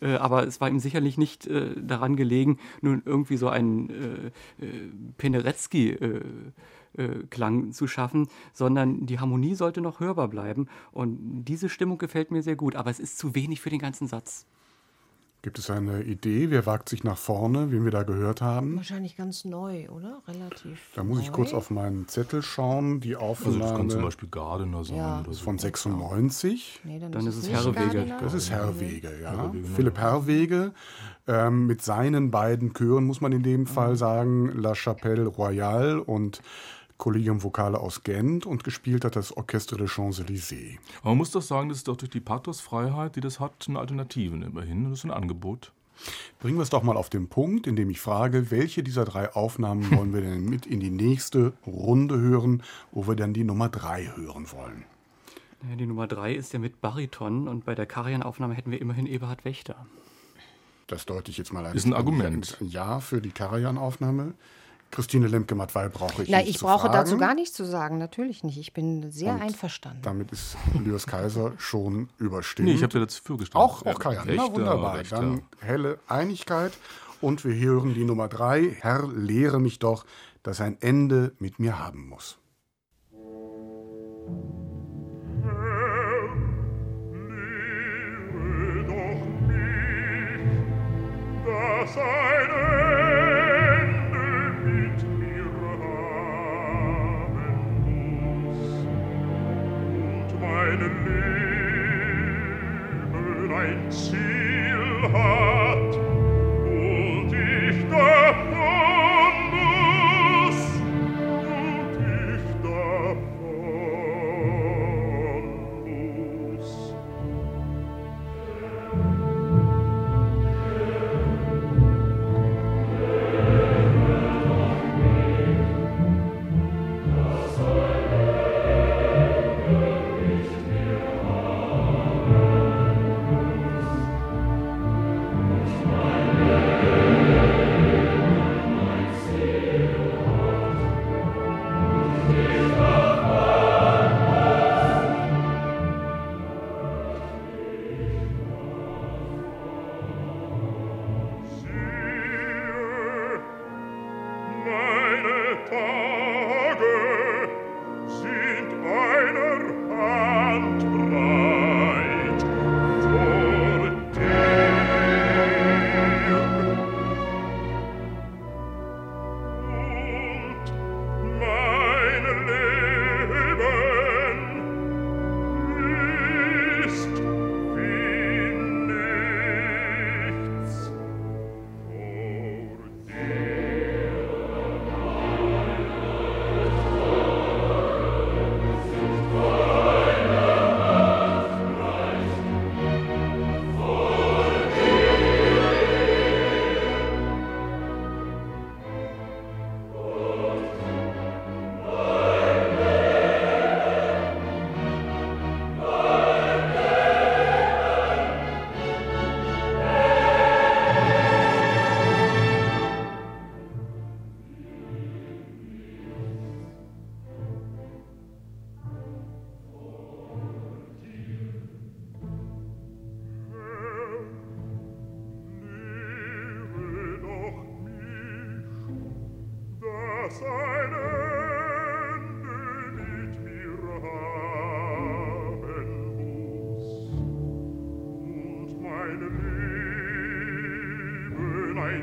[0.00, 4.64] Äh, aber es war ihm sicherlich nicht äh, daran gelegen, nun irgendwie so einen äh,
[5.16, 5.96] Peneretzky
[6.98, 10.68] äh, Klang zu schaffen, sondern die Harmonie sollte noch hörbar bleiben.
[10.92, 14.06] Und diese Stimmung gefällt mir sehr gut, aber es ist zu wenig für den ganzen
[14.06, 14.46] Satz.
[15.40, 16.50] Gibt es eine Idee?
[16.50, 18.74] Wer wagt sich nach vorne, wen wir da gehört haben?
[18.76, 20.20] Wahrscheinlich ganz neu, oder?
[20.26, 20.80] Relativ.
[20.96, 21.24] Da muss neu.
[21.24, 22.98] ich kurz auf meinen Zettel schauen.
[22.98, 23.54] Die Aufnahme.
[23.54, 24.96] Also das kann zum Beispiel Gardiner sein.
[24.96, 25.20] Ja.
[25.20, 25.44] Oder so.
[25.44, 26.80] Von 96.
[26.82, 28.16] Nee, dann, dann, ist es Herrewege.
[28.20, 29.30] Das ist Herrwege, ja.
[29.30, 30.72] Herrwege, Philipp Herrwege.
[31.28, 36.42] Ähm, mit seinen beiden Chören muss man in dem Fall sagen, La Chapelle Royale und
[36.98, 40.78] Collegium Vocale aus Gent und gespielt hat das Orchestre des Champs-Élysées.
[41.04, 44.34] Man muss doch sagen, das ist doch durch die Pathosfreiheit, die das hat, eine Alternative
[44.34, 44.84] immerhin.
[44.84, 45.72] Das ist ein Angebot.
[46.40, 49.90] Bringen wir es doch mal auf den Punkt, indem ich frage, welche dieser drei Aufnahmen
[49.96, 54.12] wollen wir denn mit in die nächste Runde hören, wo wir dann die Nummer drei
[54.14, 54.84] hören wollen?
[55.76, 59.44] Die Nummer drei ist ja mit Bariton und bei der Karajan-Aufnahme hätten wir immerhin Eberhard
[59.44, 59.86] Wächter.
[60.86, 61.76] Das deute ich jetzt mal ein.
[61.76, 62.56] Ist ein Argument.
[62.60, 64.34] Ja für die Karajan-Aufnahme.
[64.90, 66.92] Christine Lemke-Mattwey brauche ich Na, nicht ich zu brauche fragen.
[66.94, 68.58] dazu gar nichts zu sagen, natürlich nicht.
[68.58, 70.00] Ich bin sehr Und einverstanden.
[70.02, 72.68] Damit ist Lewis Kaiser schon überstimmt.
[72.68, 73.68] Nee, ich habe dir dazu gestanden.
[73.70, 74.28] Auch, auch Kajan.
[74.34, 74.98] Na, wunderbar.
[74.98, 75.16] Wächter.
[75.20, 76.72] Dann helle Einigkeit.
[77.20, 78.76] Und wir hören die Nummer drei.
[78.80, 80.04] Herr, lehre mich doch,
[80.42, 82.38] dass ein Ende mit mir haben muss.
[91.44, 92.77] dass ein Ende
[100.78, 101.18] Leben
[103.52, 105.57] ein Ziel hat.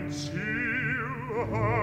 [0.06, 1.74] conceal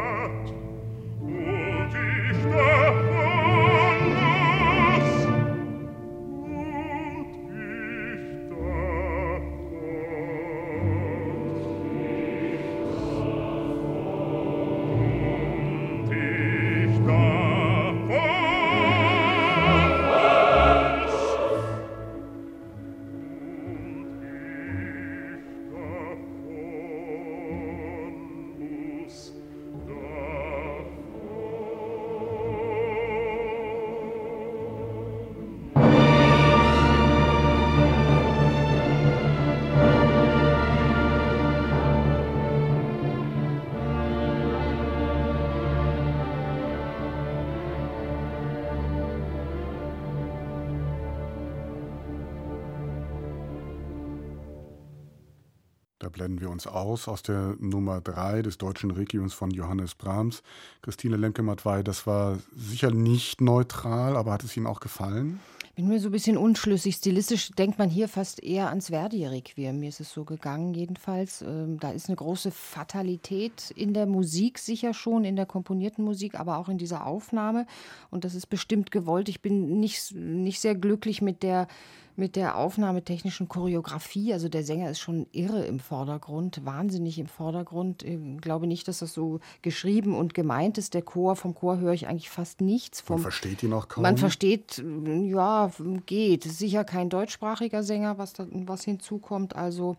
[56.23, 60.45] blenden wir uns aus aus der Nummer 3 des deutschen Regiums von Johannes Brahms.
[60.81, 65.41] Christine Lemke-Matwei, das war sicher nicht neutral, aber hat es Ihnen auch gefallen?
[65.75, 66.97] bin mir so ein bisschen unschlüssig.
[66.97, 69.81] Stilistisch denkt man hier fast eher ans Verdi-Requiem.
[69.81, 71.43] Mir ist es so gegangen, jedenfalls.
[71.43, 76.39] Ähm, da ist eine große Fatalität in der Musik, sicher schon, in der komponierten Musik,
[76.39, 77.67] aber auch in dieser Aufnahme.
[78.11, 79.29] Und das ist bestimmt gewollt.
[79.29, 81.69] Ich bin nicht, nicht sehr glücklich mit der
[82.17, 84.33] mit der aufnahmetechnischen Choreografie.
[84.33, 88.03] Also der Sänger ist schon irre im Vordergrund, wahnsinnig im Vordergrund.
[88.03, 90.95] Ich glaube nicht, dass das so geschrieben und gemeint ist.
[90.95, 93.01] Der Chor, vom Chor höre ich eigentlich fast nichts.
[93.01, 94.03] Vom, man versteht ihn auch kaum.
[94.03, 94.83] Man versteht,
[95.25, 95.71] ja,
[96.07, 96.45] geht.
[96.45, 99.57] Sicher kein deutschsprachiger Sänger, was, da, was hinzukommt.
[99.57, 99.97] Also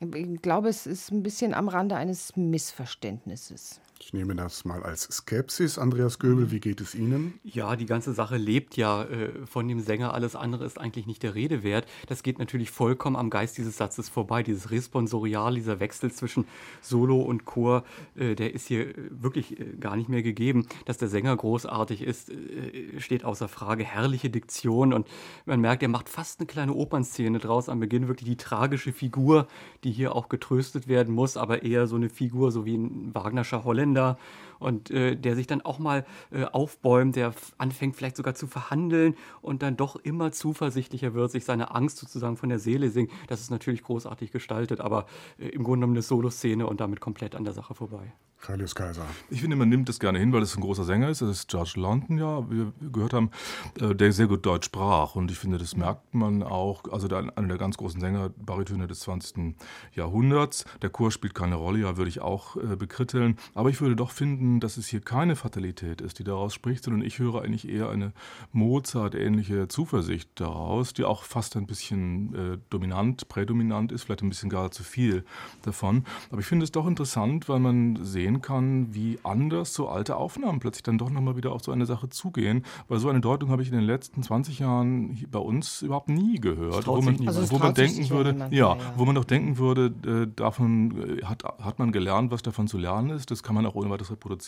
[0.00, 3.80] ich glaube, es ist ein bisschen am Rande eines Missverständnisses.
[4.02, 5.76] Ich nehme das mal als Skepsis.
[5.76, 7.38] Andreas Göbel, wie geht es Ihnen?
[7.44, 10.14] Ja, die ganze Sache lebt ja äh, von dem Sänger.
[10.14, 11.86] Alles andere ist eigentlich nicht der Rede wert.
[12.06, 14.42] Das geht natürlich vollkommen am Geist dieses Satzes vorbei.
[14.42, 16.46] Dieses Responsorial, dieser Wechsel zwischen
[16.80, 17.84] Solo und Chor,
[18.16, 20.66] äh, der ist hier äh, wirklich äh, gar nicht mehr gegeben.
[20.86, 23.84] Dass der Sänger großartig ist, äh, steht außer Frage.
[23.84, 25.08] Herrliche Diktion und
[25.44, 28.08] man merkt, er macht fast eine kleine Opernszene draus am Beginn.
[28.08, 29.46] Wirklich die tragische Figur,
[29.84, 33.62] die hier auch getröstet werden muss, aber eher so eine Figur, so wie ein Wagnerscher
[33.62, 34.16] Holländer Engländer
[34.60, 39.16] und äh, der sich dann auch mal äh, aufbäumt, der anfängt vielleicht sogar zu verhandeln
[39.42, 43.10] und dann doch immer zuversichtlicher wird, sich seine Angst sozusagen von der Seele singt.
[43.26, 45.06] Das ist natürlich großartig gestaltet, aber
[45.38, 48.12] äh, im Grunde genommen eine Soloszene und damit komplett an der Sache vorbei.
[48.40, 49.04] Carlos Kaiser.
[49.28, 51.20] Ich finde, man nimmt das gerne hin, weil es ein großer Sänger ist.
[51.20, 53.30] Das ist George London, ja, wie wir gehört haben,
[53.78, 55.14] äh, der sehr gut Deutsch sprach.
[55.14, 56.84] Und ich finde, das merkt man auch.
[56.90, 59.56] Also der, einer der ganz großen Sänger, Baritöne des 20.
[59.94, 60.64] Jahrhunderts.
[60.80, 63.36] Der Chor spielt keine Rolle, ja, würde ich auch äh, bekritteln.
[63.54, 67.02] Aber ich würde doch finden, dass es hier keine Fatalität ist, die daraus spricht, sondern
[67.02, 68.12] ich höre eigentlich eher eine
[68.52, 74.50] Mozart-ähnliche Zuversicht daraus, die auch fast ein bisschen äh, dominant, prädominant ist, vielleicht ein bisschen
[74.50, 75.24] gar zu viel
[75.62, 76.04] davon.
[76.30, 80.16] Aber ich finde es doch interessant, weil man sehen sehen kann, wie anders so alte
[80.16, 82.64] Aufnahmen plötzlich dann doch nochmal wieder auf so eine Sache zugehen.
[82.88, 86.40] Weil so eine Deutung habe ich in den letzten 20 Jahren bei uns überhaupt nie
[86.40, 86.86] gehört.
[86.86, 90.26] Wo man, also wo man denken würde, ja, ja, wo man doch denken würde, äh,
[90.34, 93.30] davon äh, hat, hat man gelernt, was davon zu lernen ist.
[93.30, 94.39] Das kann man auch ohne weiteres reproduzieren.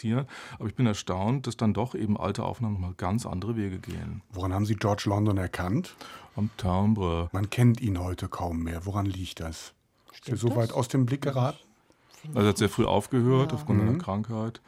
[0.59, 4.23] Aber ich bin erstaunt, dass dann doch eben alte Aufnahmen nochmal ganz andere Wege gehen.
[4.31, 5.95] Woran haben Sie George London erkannt?
[6.37, 7.29] Am Timbre.
[7.33, 8.87] Man kennt ihn heute kaum mehr.
[8.87, 9.75] Woran liegt das?
[10.13, 11.59] Ist er so weit aus dem Blick geraten?
[12.29, 13.59] Also er hat sehr früh aufgehört ja.
[13.59, 13.89] aufgrund mhm.
[13.89, 14.61] einer Krankheit.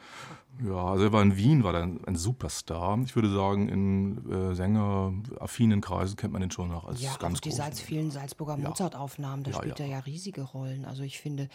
[0.63, 2.97] Ja, also er war in Wien, war ein, ein Superstar.
[3.03, 7.39] Ich würde sagen, in äh, Sänger-affinen Kreisen kennt man ihn schon noch als ja, ganz
[7.39, 8.69] auch die Salz, vielen Salzburger ja.
[8.69, 10.85] Mozart-Aufnahmen, da ja, spielt er ja riesige Rollen.
[10.85, 11.49] Also ich finde,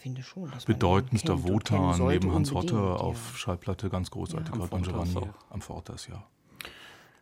[0.00, 5.28] finde schon, dass Bedeutendster Wotan neben Hans Hotter auf Schallplatte, ganz großartig, ja, am Giovanni,
[5.50, 6.24] am Fortas, ja.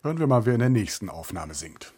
[0.03, 1.93] Hören wir mal, wer in der nächsten Aufnahme singt.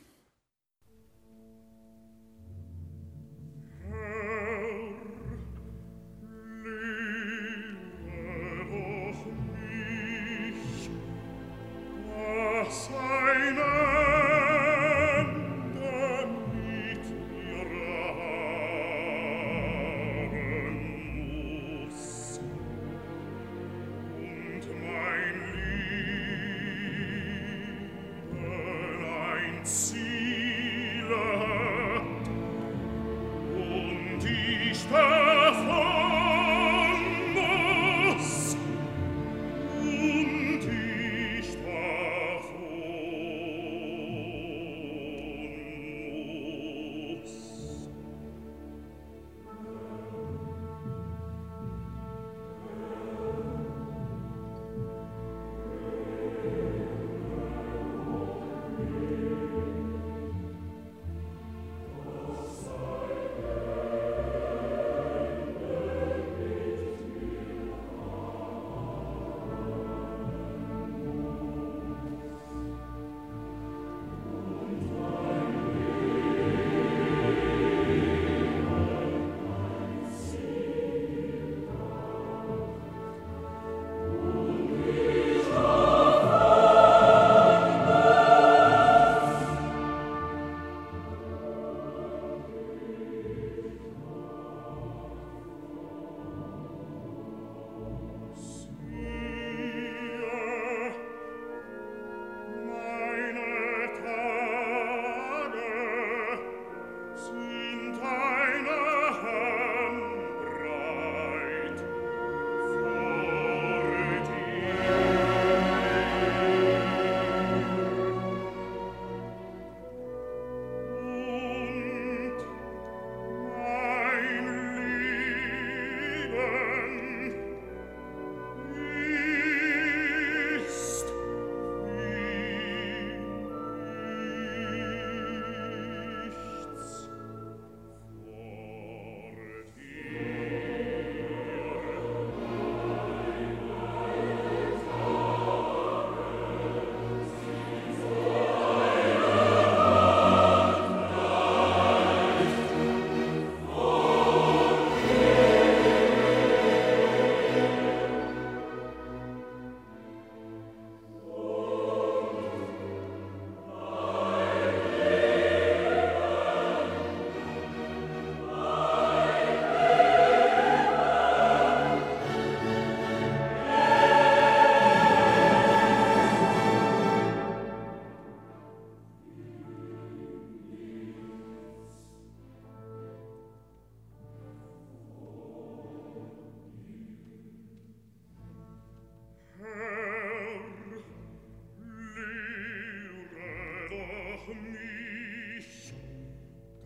[194.55, 195.94] mich,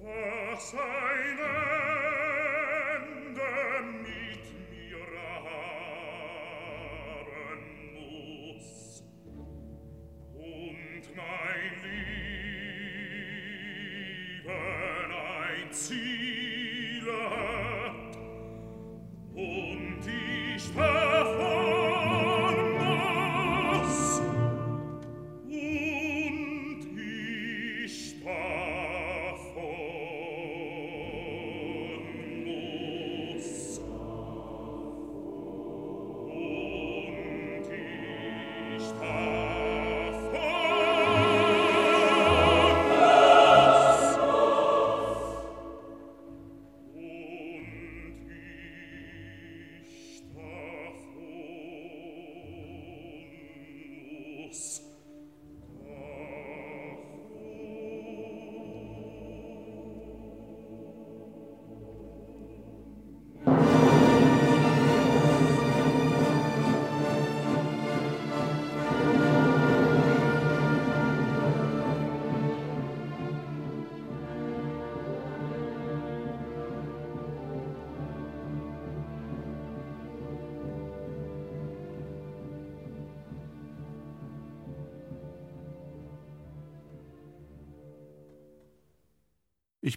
[0.03, 1.64] dass eine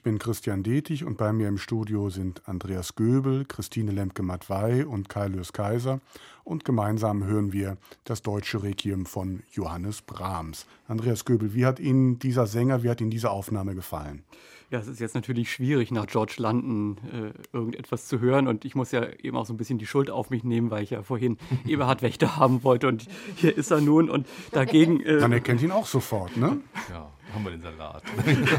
[0.08, 5.28] bin Christian Detig und bei mir im Studio sind Andreas Göbel, Christine Lemke-Matwei und Kai
[5.28, 5.99] Lös Kaiser.
[6.45, 10.66] Und gemeinsam hören wir das deutsche Requiem von Johannes Brahms.
[10.88, 14.24] Andreas Göbel, wie hat Ihnen dieser Sänger, wie hat Ihnen diese Aufnahme gefallen?
[14.72, 18.47] Ja, es ist jetzt natürlich schwierig, nach George London äh, irgendetwas zu hören.
[18.47, 20.84] Und ich muss ja eben auch so ein bisschen die Schuld auf mich nehmen, weil
[20.84, 21.38] ich ja vorhin
[21.68, 22.88] Eberhard Wächter haben wollte.
[22.88, 24.10] Und hier ist er nun.
[24.10, 25.01] Und dagegen.
[25.01, 26.62] Äh, Dann erkennt ihn auch sofort, ne?
[26.89, 28.04] Ja haben wir den Salat.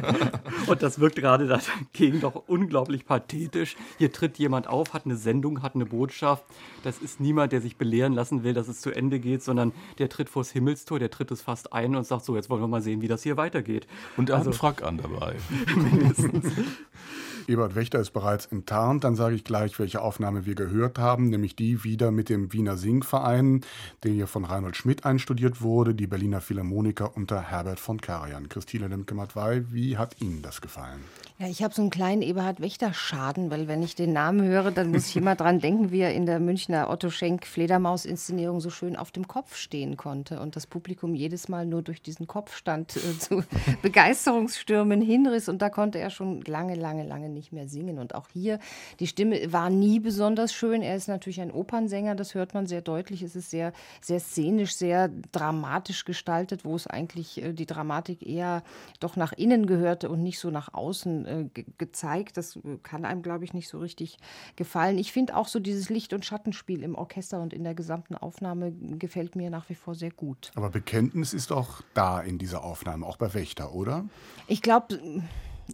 [0.69, 3.77] und das wirkt gerade dagegen doch unglaublich pathetisch.
[3.99, 6.45] Hier tritt jemand auf, hat eine Sendung, hat eine Botschaft.
[6.85, 10.09] Das ist niemand, der sich belehren lassen will, dass es zu Ende geht, sondern der
[10.09, 12.83] tritt vors Himmelstor, der tritt es fast ein und sagt so, jetzt wollen wir mal
[12.83, 13.87] sehen, wie das hier weitergeht.
[14.17, 15.37] Und er also, hat einen Frack an dabei.
[15.75, 16.53] mindestens.
[17.49, 19.05] Ebert Wächter ist bereits enttarnt.
[19.05, 22.77] Dann sage ich gleich, welche Aufnahme wir gehört haben, nämlich die wieder mit dem Wiener
[22.77, 23.63] Singverein,
[24.03, 28.49] der hier von Reinhold Schmidt einstudiert wurde, die Berliner Philharmoniker unter Herbert von Karajan.
[28.49, 31.01] Christine Lemke-Matwei, wie hat Ihnen das gefallen?
[31.41, 34.91] Ja, ich habe so einen kleinen Eberhard Wächter-Schaden, weil wenn ich den Namen höre, dann
[34.91, 38.97] muss ich immer dran denken, wie er in der Münchner Otto Schenk Fledermaus-Inszenierung so schön
[38.97, 43.17] auf dem Kopf stehen konnte und das Publikum jedes Mal nur durch diesen Kopfstand äh,
[43.21, 43.45] zu
[43.83, 48.01] Begeisterungsstürmen hinriss und da konnte er schon lange, lange, lange nicht mehr singen.
[48.01, 48.59] Und auch hier,
[48.99, 50.83] die Stimme war nie besonders schön.
[50.83, 53.23] Er ist natürlich ein Opernsänger, das hört man sehr deutlich.
[53.23, 58.65] Es ist sehr, sehr szenisch, sehr dramatisch gestaltet, wo es eigentlich äh, die Dramatik eher
[58.99, 62.37] doch nach innen gehörte und nicht so nach außen äh, ge gezeigt.
[62.37, 64.19] Das äh, kann einem, glaube ich, nicht so richtig
[64.57, 64.99] gefallen.
[64.99, 68.73] Ich finde auch so dieses Licht- und Schattenspiel im Orchester und in der gesamten Aufnahme
[68.73, 70.51] gefällt mir nach wie vor sehr gut.
[70.55, 74.07] Aber Bekenntnis ist auch da in dieser Aufnahme, auch bei Wächter, oder?
[74.47, 74.99] Ich glaube,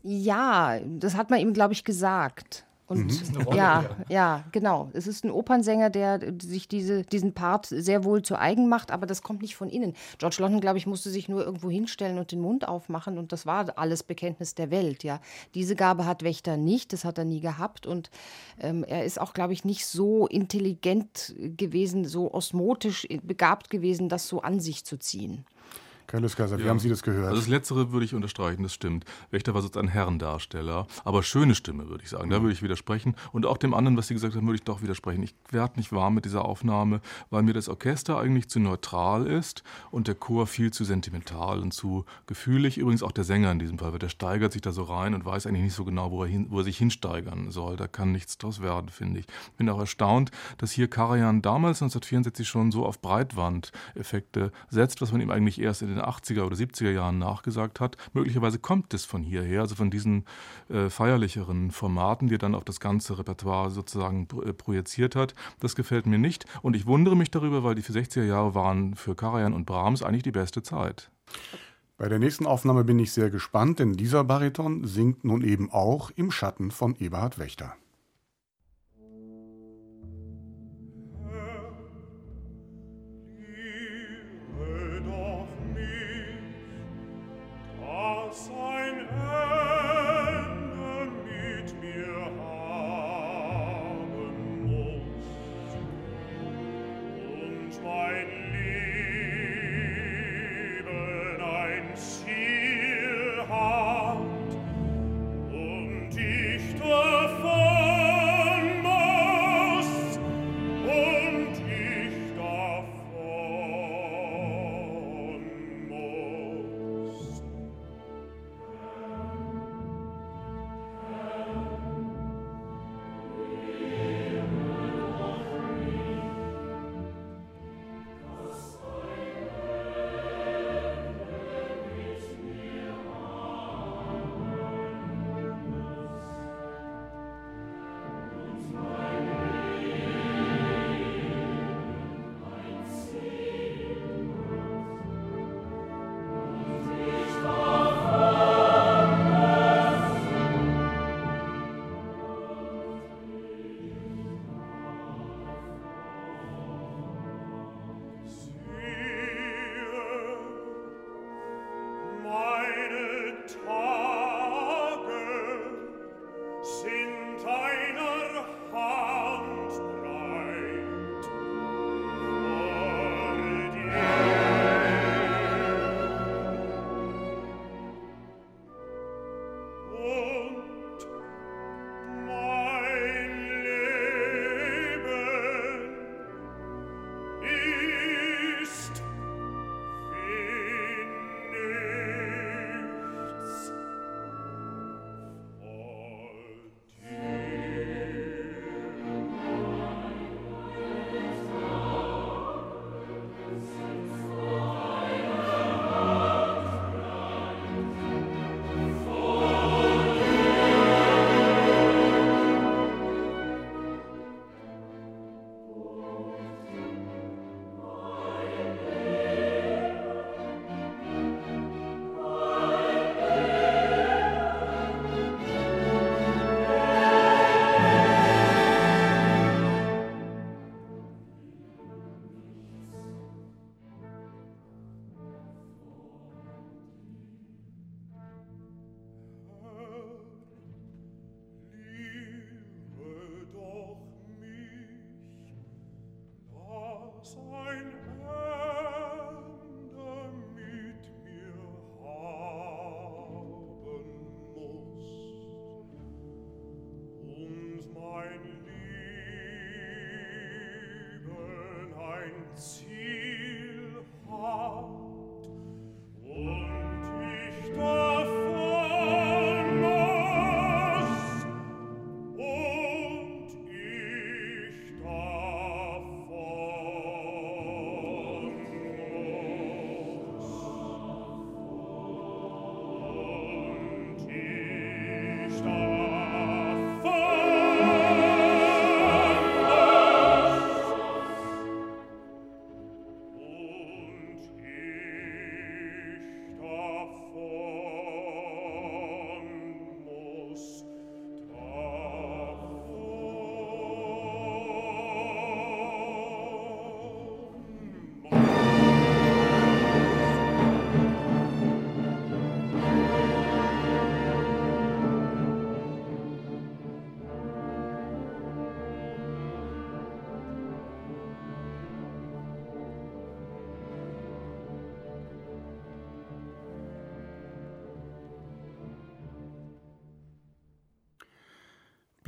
[0.02, 2.64] ja, das hat man ihm, glaube ich, gesagt.
[2.86, 3.54] Und mhm.
[3.54, 4.90] Ja, ja, ja, genau.
[4.92, 9.06] Es ist ein Opernsänger, der sich diese, diesen Part sehr wohl zu eigen macht, aber
[9.06, 9.94] das kommt nicht von innen.
[10.18, 13.46] George London, glaube ich, musste sich nur irgendwo hinstellen und den Mund aufmachen und das
[13.46, 15.20] war alles Bekenntnis der Welt, ja.
[15.54, 18.10] Diese Gabe hat Wächter nicht, das hat er nie gehabt und
[18.60, 24.28] ähm, er ist auch, glaube ich, nicht so intelligent gewesen, so osmotisch begabt gewesen, das
[24.28, 25.46] so an sich zu ziehen.
[26.14, 26.68] Carlos Kaiser, wie ja.
[26.68, 27.26] haben Sie das gehört?
[27.26, 29.04] Also das Letztere würde ich unterstreichen, das stimmt.
[29.32, 32.30] Wächter war sozusagen ein Herrendarsteller, aber schöne Stimme, würde ich sagen.
[32.30, 33.16] Da würde ich widersprechen.
[33.32, 35.24] Und auch dem anderen, was Sie gesagt haben, würde ich doch widersprechen.
[35.24, 37.00] Ich werde nicht warm mit dieser Aufnahme,
[37.30, 41.74] weil mir das Orchester eigentlich zu neutral ist und der Chor viel zu sentimental und
[41.74, 42.78] zu gefühlig.
[42.78, 45.24] Übrigens auch der Sänger in diesem Fall, weil der steigert sich da so rein und
[45.24, 47.74] weiß eigentlich nicht so genau, wo er, hin, wo er sich hinsteigern soll.
[47.74, 49.26] Da kann nichts draus werden, finde ich.
[49.56, 55.20] Bin auch erstaunt, dass hier Karajan damals 1964 schon so auf Breitwandeffekte setzt, was man
[55.20, 57.96] ihm eigentlich erst in den 80er oder 70er Jahren nachgesagt hat.
[58.12, 60.24] Möglicherweise kommt es von hierher, also von diesen
[60.68, 65.34] äh, feierlicheren Formaten, die er dann auf das ganze Repertoire sozusagen äh, projiziert hat.
[65.60, 69.14] Das gefällt mir nicht und ich wundere mich darüber, weil die 60er Jahre waren für
[69.14, 71.10] Karajan und Brahms eigentlich die beste Zeit.
[71.96, 76.10] Bei der nächsten Aufnahme bin ich sehr gespannt, denn dieser Bariton singt nun eben auch
[76.16, 77.76] im Schatten von Eberhard Wächter.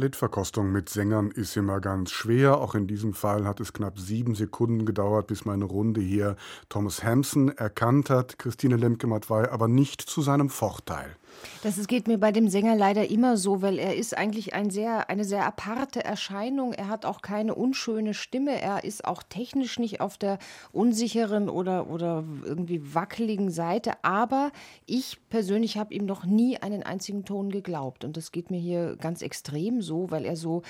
[0.07, 2.59] Blindverkostung mit Sängern ist immer ganz schwer.
[2.59, 6.37] Auch in diesem Fall hat es knapp sieben Sekunden gedauert, bis meine Runde hier
[6.69, 8.39] Thomas Hampson erkannt hat.
[8.39, 11.17] Christine Lemke-Matwei aber nicht zu seinem Vorteil.
[11.63, 15.11] Das geht mir bei dem Sänger leider immer so, weil er ist eigentlich ein sehr,
[15.11, 16.73] eine sehr aparte Erscheinung.
[16.73, 18.61] Er hat auch keine unschöne Stimme.
[18.61, 20.39] Er ist auch technisch nicht auf der
[20.73, 23.93] unsicheren oder, oder irgendwie wackeligen Seite.
[24.03, 24.53] Aber
[24.87, 28.05] ich persönlich habe ihm noch nie einen einzigen Ton geglaubt.
[28.05, 30.63] Und das geht mir hier ganz extrem so, weil er so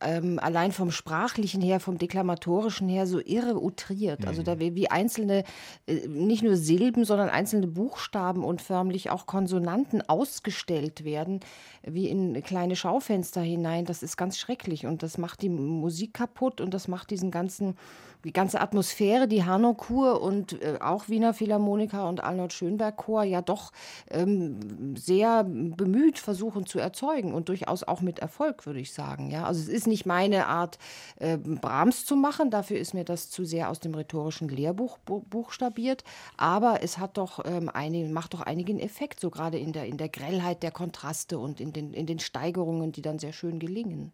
[0.00, 4.26] ähm, allein vom Sprachlichen her, vom Deklamatorischen her so irre utriert.
[4.26, 4.44] Also mhm.
[4.44, 5.44] da wie einzelne,
[5.86, 11.40] äh, nicht nur Silben, sondern einzelne Buchstaben und förmlich auch Konsonanten ausgestellt werden,
[11.82, 13.84] wie in kleine Schaufenster hinein.
[13.84, 17.76] Das ist ganz schrecklich und das macht die Musik kaputt und das macht diesen ganzen
[18.24, 23.72] die ganze Atmosphäre, die Hanau-Kur und äh, auch Wiener Philharmoniker und Arnold Schönberg-Chor ja doch
[24.10, 29.30] ähm, sehr bemüht versuchen zu erzeugen und durchaus auch mit Erfolg, würde ich sagen.
[29.30, 29.44] Ja?
[29.44, 30.78] Also es ist nicht meine Art,
[31.16, 36.04] äh, Brahms zu machen, dafür ist mir das zu sehr aus dem rhetorischen Lehrbuch buchstabiert,
[36.36, 39.98] aber es hat doch ähm, einige, macht doch einigen Effekt, so gerade in der, in
[39.98, 44.12] der Grellheit der Kontraste und in den, in den Steigerungen, die dann sehr schön gelingen.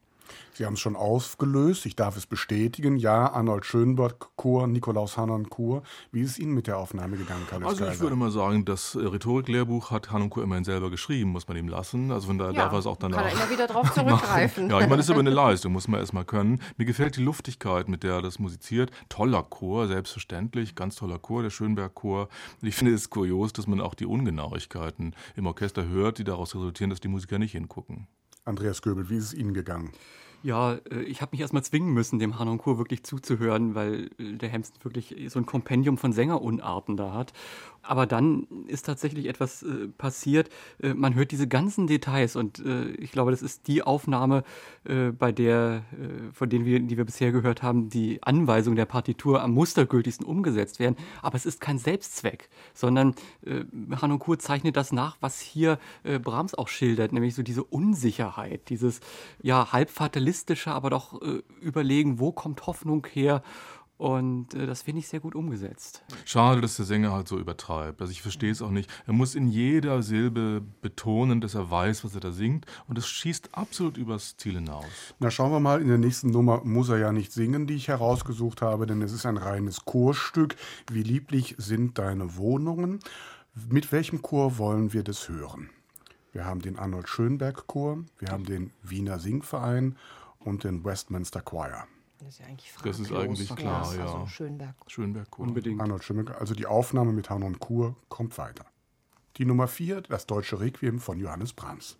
[0.52, 2.96] Sie haben es schon aufgelöst, ich darf es bestätigen.
[2.96, 5.82] Ja, Arnold Schönberg Chor, Nikolaus Hannan Chor.
[6.12, 8.94] Wie ist es Ihnen mit der Aufnahme gegangen, Karl Also ich würde mal sagen, das
[8.94, 12.12] äh, Rhetoriklehrbuch hat Hannan Chor immerhin selber geschrieben, muss man ihm lassen.
[12.12, 14.68] Also von daher ja, darf er es auch danach kann er immer wieder drauf zurückgreifen.
[14.68, 16.60] ja, ich meine, das ist aber eine Leistung, muss man erstmal können.
[16.76, 18.90] Mir gefällt die Luftigkeit, mit der er das musiziert.
[19.08, 22.28] Toller Chor, selbstverständlich, ganz toller Chor, der Schönberg Chor.
[22.60, 26.90] Ich finde es kurios, dass man auch die Ungenauigkeiten im Orchester hört, die daraus resultieren,
[26.90, 28.06] dass die Musiker nicht hingucken.
[28.44, 29.92] Andreas Göbel, wie ist es Ihnen gegangen?
[30.42, 34.48] Ja, äh, ich habe mich erstmal zwingen müssen, dem Hanoncourt wirklich zuzuhören, weil äh, der
[34.48, 37.32] Hemsten wirklich so ein Kompendium von Sängerunarten da hat.
[37.82, 40.50] Aber dann ist tatsächlich etwas äh, passiert.
[40.82, 44.44] Äh, man hört diese ganzen Details und äh, ich glaube, das ist die Aufnahme,
[44.84, 45.82] äh, bei der,
[46.32, 50.78] von denen wir, die wir bisher gehört haben, die Anweisung der Partitur am mustergültigsten umgesetzt
[50.78, 50.96] werden.
[51.22, 53.14] Aber es ist kein Selbstzweck, sondern
[53.44, 53.64] äh,
[54.00, 55.78] Hanno Kur zeichnet das nach, was hier
[56.22, 59.00] Brahms auch schildert, nämlich so diese Unsicherheit, dieses
[59.42, 59.90] ja halb
[60.30, 63.42] fatalistische, aber doch äh, überlegen, wo kommt Hoffnung her
[63.98, 66.02] und äh, das finde ich sehr gut umgesetzt.
[66.24, 68.00] Schade, dass der Sänger halt so übertreibt.
[68.00, 68.90] Also ich verstehe es auch nicht.
[69.06, 72.64] Er muss in jeder Silbe betonen, dass er weiß, was er da singt.
[72.88, 75.14] Und das schießt absolut übers Ziel hinaus.
[75.18, 75.82] Na, schauen wir mal.
[75.82, 79.12] In der nächsten Nummer muss er ja nicht singen, die ich herausgesucht habe, denn es
[79.12, 80.56] ist ein reines Chorstück.
[80.90, 83.00] Wie lieblich sind deine Wohnungen?
[83.68, 85.68] Mit welchem Chor wollen wir das hören?
[86.32, 89.96] Wir haben den Arnold Schönberg Chor, wir haben den Wiener Singverein
[90.40, 91.86] und den Westminster Choir.
[92.18, 92.98] Das ist ja eigentlich fraglos.
[92.98, 94.02] Das ist eigentlich klar, ja.
[94.02, 94.74] Also Schönberg.
[94.88, 95.46] Schönberg Kur.
[95.46, 95.80] Unbedingt.
[95.80, 96.38] Arnold Schönberg.
[96.40, 98.66] Also die Aufnahme mit Hanon Kur kommt weiter.
[99.36, 101.96] Die Nummer 4, das deutsche Requiem von Johannes Brahms.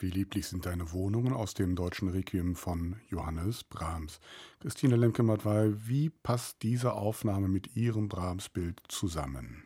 [0.00, 4.18] Wie lieblich sind deine Wohnungen aus dem deutschen Requiem von Johannes Brahms.
[4.60, 9.62] Christine Lemke-Matwei, wie passt diese Aufnahme mit Ihrem Brahms-Bild zusammen?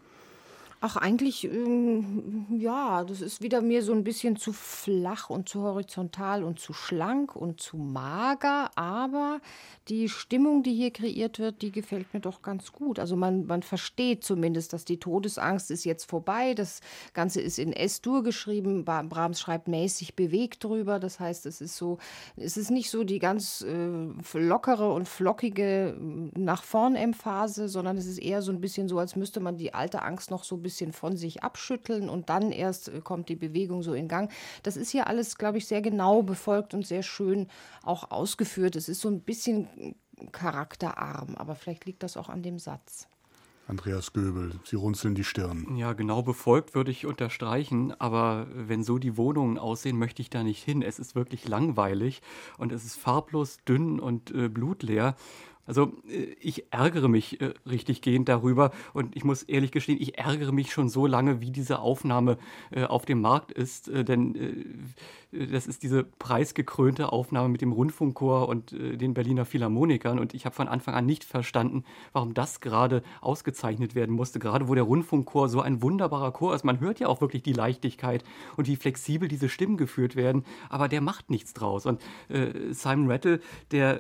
[0.87, 5.63] Ach, eigentlich, ähm, ja, das ist wieder mir so ein bisschen zu flach und zu
[5.63, 9.41] horizontal und zu schlank und zu mager, aber
[9.89, 12.99] die Stimmung, die hier kreiert wird, die gefällt mir doch ganz gut.
[12.99, 16.53] Also man, man versteht zumindest, dass die Todesangst ist jetzt vorbei.
[16.53, 16.83] Das
[17.15, 18.85] Ganze ist in S-Dur geschrieben.
[18.85, 20.99] Brahms schreibt mäßig bewegt drüber.
[20.99, 21.97] Das heißt, es ist so,
[22.37, 25.97] es ist nicht so die ganz äh, lockere und flockige
[26.37, 29.73] nach vorn Emphase, sondern es ist eher so ein bisschen so, als müsste man die
[29.73, 33.29] alte Angst noch so ein bisschen bisschen von sich abschütteln und dann erst äh, kommt
[33.29, 34.31] die Bewegung so in Gang.
[34.65, 37.47] Das ist hier alles, glaube ich, sehr genau befolgt und sehr schön
[37.85, 38.75] auch ausgeführt.
[38.75, 39.95] Es ist so ein bisschen
[40.33, 43.07] charakterarm, aber vielleicht liegt das auch an dem Satz.
[43.67, 45.77] Andreas Göbel, Sie runzeln die Stirn.
[45.77, 50.43] Ja, genau befolgt würde ich unterstreichen, aber wenn so die Wohnungen aussehen, möchte ich da
[50.43, 50.83] nicht hin.
[50.83, 52.21] Es ist wirklich langweilig
[52.59, 55.17] und es ist farblos, dünn und äh, blutleer.
[55.67, 58.71] Also äh, ich ärgere mich äh, richtig gehend darüber.
[58.93, 62.39] Und ich muss ehrlich gestehen, ich ärgere mich schon so lange, wie diese Aufnahme
[62.71, 64.95] äh, auf dem Markt ist, äh, denn
[65.33, 70.21] das ist diese preisgekrönte Aufnahme mit dem Rundfunkchor und den Berliner Philharmonikern.
[70.21, 74.69] Und ich habe von Anfang an nicht verstanden, warum das gerade ausgezeichnet werden musste, gerade
[74.69, 76.65] wo der Rundfunkchor so ein wunderbarer Chor ist.
[76.65, 78.23] Man hört ja auch wirklich die Leichtigkeit
[78.57, 81.85] und wie flexibel diese Stimmen geführt werden, aber der macht nichts draus.
[81.85, 82.01] Und
[82.71, 83.41] Simon Rattle,
[83.73, 83.99] der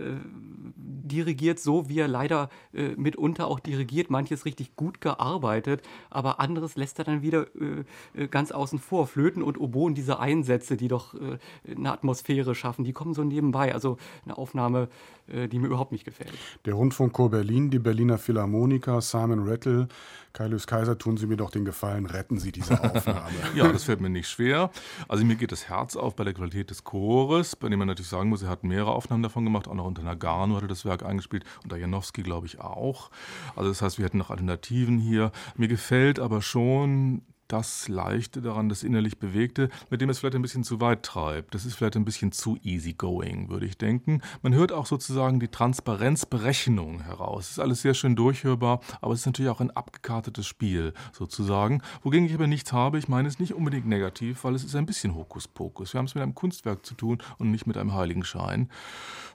[0.76, 6.40] dirigiert dirigiert so, wie er leider äh, mitunter auch dirigiert, manches richtig gut gearbeitet, aber
[6.40, 9.06] anderes lässt er dann wieder äh, äh ganz außen vor.
[9.06, 11.38] Flöten und Oboen, diese Einsätze, die doch äh,
[11.70, 13.72] eine Atmosphäre schaffen, die kommen so nebenbei.
[13.72, 14.88] Also eine Aufnahme,
[15.26, 16.32] die mir überhaupt nicht gefällt.
[16.64, 19.88] Der Rundfunkchor Berlin, die Berliner Philharmoniker, Simon Rattle,
[20.32, 23.30] Kaius Kaiser, tun Sie mir doch den Gefallen, retten Sie diese Aufnahme.
[23.54, 24.70] ja, das fällt mir nicht schwer.
[25.08, 28.10] Also mir geht das Herz auf bei der Qualität des Chores, bei dem man natürlich
[28.10, 31.04] sagen muss, er hat mehrere Aufnahmen davon gemacht, auch noch unter Nagano hatte das Werk
[31.04, 33.10] eingespielt und Janowski glaube ich auch.
[33.56, 35.32] Also das heißt, wir hätten noch Alternativen hier.
[35.56, 40.42] Mir gefällt aber schon das Leichte daran, das innerlich Bewegte, mit dem es vielleicht ein
[40.42, 41.54] bisschen zu weit treibt.
[41.54, 44.22] Das ist vielleicht ein bisschen zu easygoing, würde ich denken.
[44.42, 47.50] Man hört auch sozusagen die Transparenzberechnung heraus.
[47.50, 51.82] Ist alles sehr schön durchhörbar, aber es ist natürlich auch ein abgekartetes Spiel sozusagen.
[52.02, 54.86] Wogegen ich aber nichts habe, ich meine es nicht unbedingt negativ, weil es ist ein
[54.86, 55.92] bisschen Hokuspokus.
[55.92, 58.68] Wir haben es mit einem Kunstwerk zu tun und nicht mit einem Heiligenschein.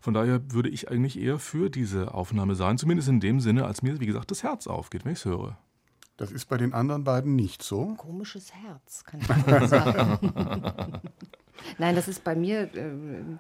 [0.02, 3.82] Von daher würde ich eigentlich eher für diese Aufnahme sein, zumindest in dem Sinne, als
[3.82, 5.58] mir, wie gesagt, das Herz aufgeht, wenn ich es höre.
[6.20, 7.94] Das ist bei den anderen beiden nicht so.
[7.96, 10.20] Komisches Herz, kann ich mal sagen.
[11.78, 12.92] Nein, das ist bei mir äh,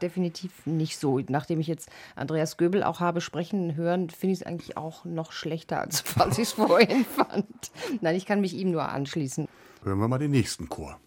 [0.01, 1.19] definitiv nicht so.
[1.27, 5.34] Nachdem ich jetzt Andreas Göbel auch habe sprechen hören, finde ich es eigentlich auch noch
[5.34, 7.71] schlechter, als was ich es vorhin fand.
[7.99, 9.49] Nein, ich kann mich ihm nur anschließen.
[9.84, 11.01] Hören wir mal den nächsten Chor.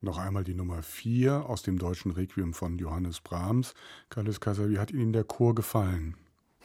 [0.00, 3.74] Noch einmal die Nummer 4 aus dem deutschen Requiem von Johannes Brahms.
[4.10, 6.14] Carlos Kaiser, wie hat Ihnen der Chor gefallen?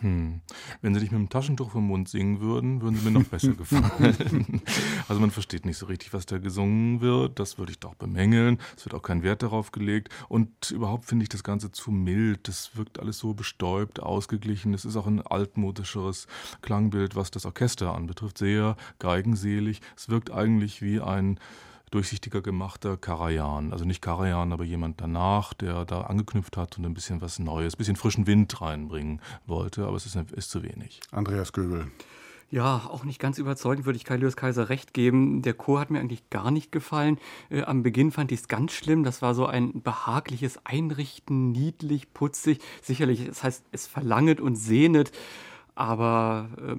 [0.03, 0.41] Hm.
[0.81, 3.53] Wenn sie nicht mit dem Taschentuch vom Mund singen würden, würden sie mir noch besser
[3.53, 4.61] gefallen.
[5.07, 7.39] also man versteht nicht so richtig, was da gesungen wird.
[7.39, 8.59] Das würde ich doch bemängeln.
[8.77, 10.09] Es wird auch kein Wert darauf gelegt.
[10.29, 12.47] Und überhaupt finde ich das Ganze zu mild.
[12.47, 14.73] Das wirkt alles so bestäubt, ausgeglichen.
[14.73, 16.27] Es ist auch ein altmodischeres
[16.61, 18.38] Klangbild, was das Orchester anbetrifft.
[18.38, 19.79] Sehr geigenselig.
[19.95, 21.39] Es wirkt eigentlich wie ein
[21.94, 23.72] durchsichtiger gemachter Karajan.
[23.72, 27.76] Also nicht Karajan, aber jemand danach, der da angeknüpft hat und ein bisschen was Neues,
[27.76, 31.00] ein bisschen frischen Wind reinbringen wollte, aber es ist, ist zu wenig.
[31.12, 31.91] Andreas Göbel.
[32.54, 35.41] Ja, auch nicht ganz überzeugend würde ich Kai Lewis Kaiser recht geben.
[35.41, 37.18] Der Chor hat mir eigentlich gar nicht gefallen.
[37.50, 39.04] Äh, am Beginn fand ich es ganz schlimm.
[39.04, 42.60] Das war so ein behagliches Einrichten, niedlich, putzig.
[42.84, 45.12] Sicherlich, das heißt, es verlanget und sehnet.
[45.74, 46.76] Aber äh,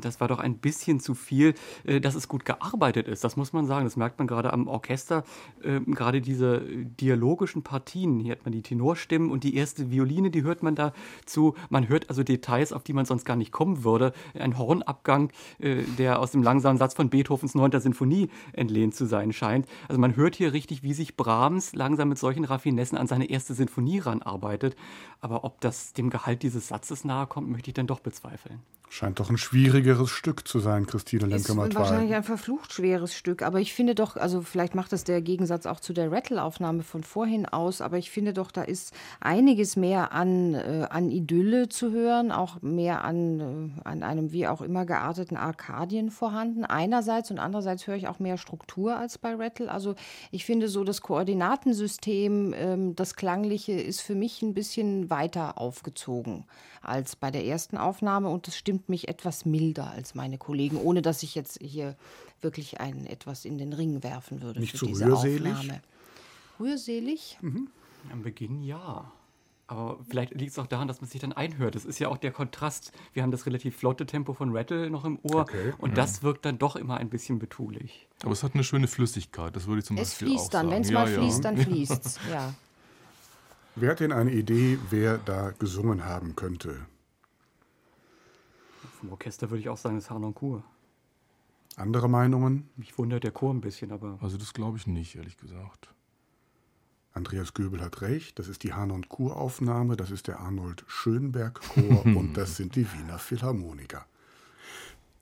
[0.00, 3.24] das war doch ein bisschen zu viel, äh, dass es gut gearbeitet ist.
[3.24, 3.84] Das muss man sagen.
[3.84, 5.24] Das merkt man gerade am Orchester.
[5.62, 8.20] Ähm, gerade diese dialogischen Partien.
[8.20, 11.54] Hier hat man die Tenorstimmen und die erste Violine, die hört man dazu.
[11.70, 14.12] Man hört also Details, auf die man sonst gar nicht kommen würde.
[14.34, 17.80] Ein Hornabgang, äh, der aus dem langsamen Satz von Beethovens 9.
[17.80, 19.66] Sinfonie entlehnt zu sein scheint.
[19.88, 23.54] Also man hört hier richtig, wie sich Brahms langsam mit solchen Raffinessen an seine erste
[23.54, 24.76] Sinfonie ranarbeitet.
[25.20, 28.60] Aber ob das dem Gehalt dieses Satzes nahe kommt, möchte ich dann doch bezweifeln.
[28.88, 33.42] Scheint doch ein schwierigeres Stück zu sein, Christine lemke Ist wahrscheinlich ein verflucht schweres Stück,
[33.42, 37.02] aber ich finde doch, also vielleicht macht das der Gegensatz auch zu der Rattle-Aufnahme von
[37.02, 41.90] vorhin aus, aber ich finde doch, da ist einiges mehr an, äh, an Idylle zu
[41.90, 46.64] hören, auch mehr an, äh, an einem wie auch immer gearteten Arkadien vorhanden.
[46.64, 49.70] Einerseits und andererseits höre ich auch mehr Struktur als bei Rattle.
[49.70, 49.96] Also
[50.30, 56.44] ich finde so das Koordinatensystem, ähm, das Klangliche ist für mich ein bisschen weiter aufgezogen
[56.82, 61.02] als bei der ersten Aufnahme und das stimmt mich etwas milder als meine Kollegen, ohne
[61.02, 61.96] dass ich jetzt hier
[62.40, 65.52] wirklich ein etwas in den Ring werfen würde Nicht für zu diese rührselig?
[65.52, 65.80] Aufnahme.
[66.60, 67.38] Rührselig?
[67.40, 67.68] Mhm.
[68.12, 69.10] Am Beginn ja.
[69.68, 71.74] Aber vielleicht liegt es auch daran, dass man sich dann einhört.
[71.74, 72.92] Das ist ja auch der Kontrast.
[73.14, 76.44] Wir haben das relativ flotte Tempo von Rattle noch im Ohr Okay, und das wirkt
[76.44, 78.06] dann doch immer ein bisschen betulich.
[78.22, 80.66] Aber es hat eine schöne Flüssigkeit, das würde ich zum Es Beispiel auch fließt dann,
[80.66, 80.70] sagen.
[80.70, 81.18] wenn es Ja, mal ja.
[81.20, 82.18] fließt, dann fließt es.
[82.30, 82.54] Ja.
[83.74, 86.86] Wer hat denn eine Idee, wer da gesungen haben könnte?
[88.96, 90.64] Vom Orchester würde ich auch sagen, das ist Harnoncourt.
[91.76, 92.70] Andere Meinungen?
[92.76, 95.92] Mich wundert der Chor ein bisschen, aber Also das glaube ich nicht, ehrlich gesagt.
[97.12, 102.04] Andreas Göbel hat recht, das ist die Hahn- und Kur-Aufnahme, das ist der Arnold Schönberg-Chor
[102.04, 104.06] und das sind die Wiener Philharmoniker.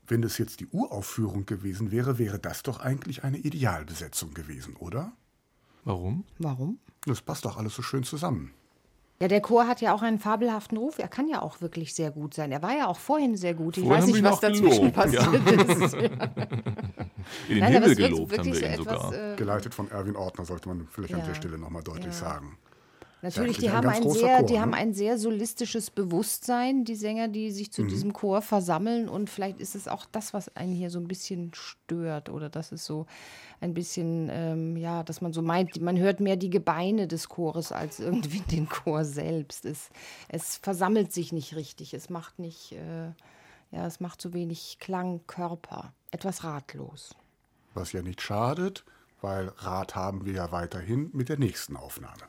[0.06, 5.12] Wenn das jetzt die Uraufführung gewesen wäre, wäre das doch eigentlich eine Idealbesetzung gewesen, oder?
[5.84, 6.24] Warum?
[6.38, 6.78] Warum?
[7.06, 8.52] Das passt doch alles so schön zusammen.
[9.20, 10.98] Ja, der Chor hat ja auch einen fabelhaften Ruf.
[10.98, 12.50] Er kann ja auch wirklich sehr gut sein.
[12.50, 13.76] Er war ja auch vorhin sehr gut.
[13.76, 15.22] Ich Vorhin weiß nicht, was dazwischen gelobt, ja.
[15.22, 15.94] passiert ist.
[15.94, 16.10] In
[17.48, 19.02] den Nein, Himmel gelobt haben wir ihn etwas.
[19.02, 19.32] sogar.
[19.32, 21.26] Äh, Geleitet von Erwin Ordner, sollte man vielleicht an Ja.
[21.26, 22.12] der Stelle nochmal deutlich Ja.
[22.12, 22.58] sagen.
[23.24, 24.60] Natürlich, die haben ein sehr, Chor, die ne?
[24.60, 27.72] haben ein sehr solistisches Bewusstsein, die Sänger, die sich Mhm.
[27.72, 29.08] zu diesem Chor versammeln.
[29.08, 32.28] Und vielleicht ist es auch das, was einen hier so ein bisschen stört.
[32.28, 33.06] Oder das ist so
[33.60, 37.72] ein bisschen, ähm, ja, dass man so meint, man hört mehr die Gebeine des Chores
[37.72, 39.64] als irgendwie den Chor selbst.
[39.64, 39.88] Es,
[40.28, 41.94] es versammelt sich nicht richtig.
[41.94, 43.06] Es macht nicht, äh,
[43.70, 45.92] ja, es macht zu wenig Klangkörper.
[46.10, 47.16] Etwas ratlos.
[47.72, 48.84] Was ja nicht schadet,
[49.20, 52.22] weil Rat haben wir ja weiterhin mit der nächsten Aufnahme.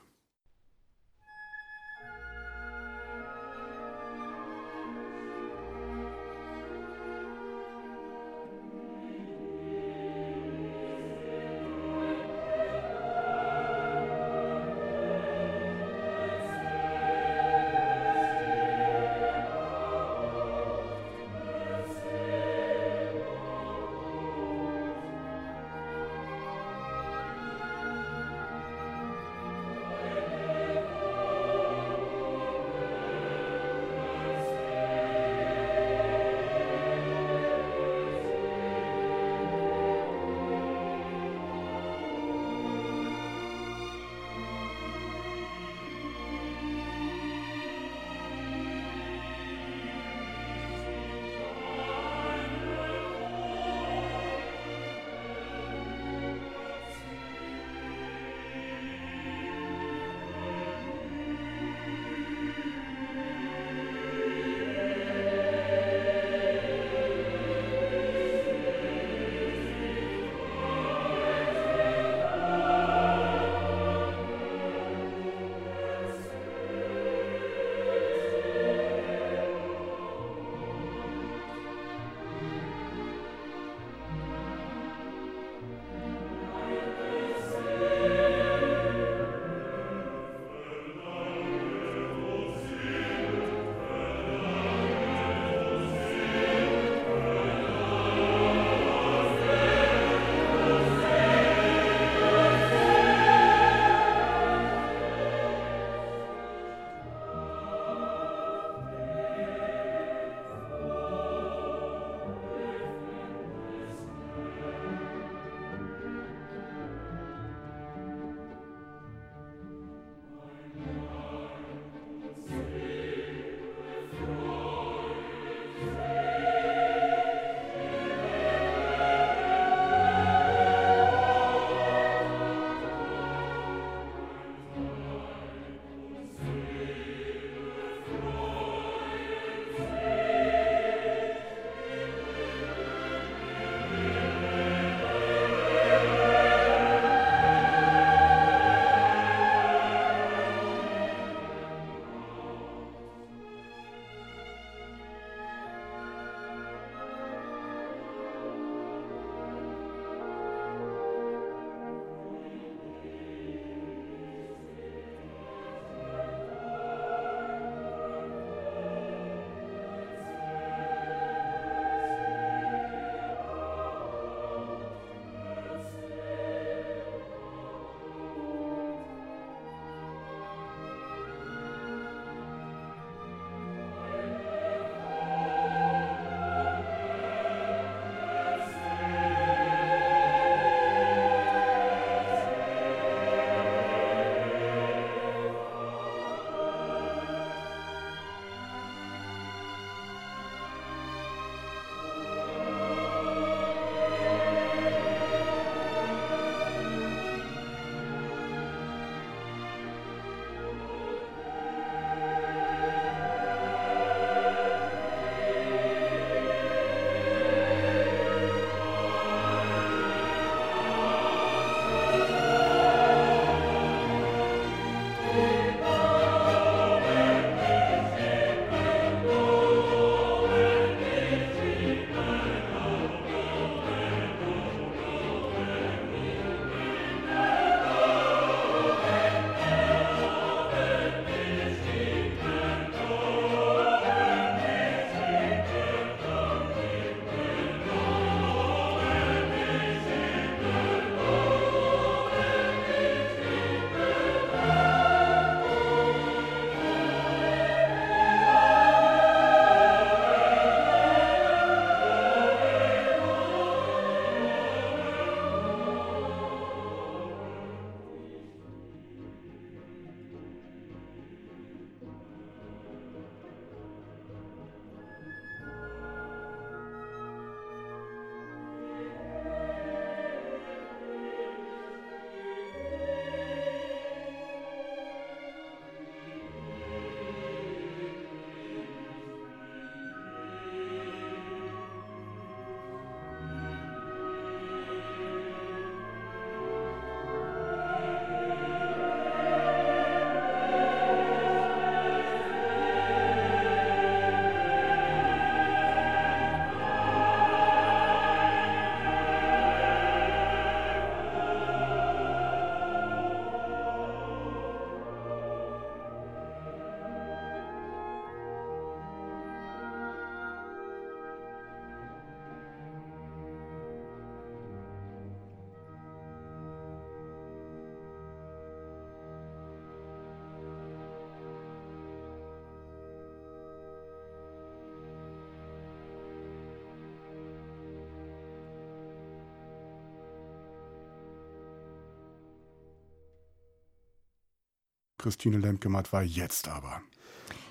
[345.26, 347.02] Christine Lemke-Matt war jetzt aber.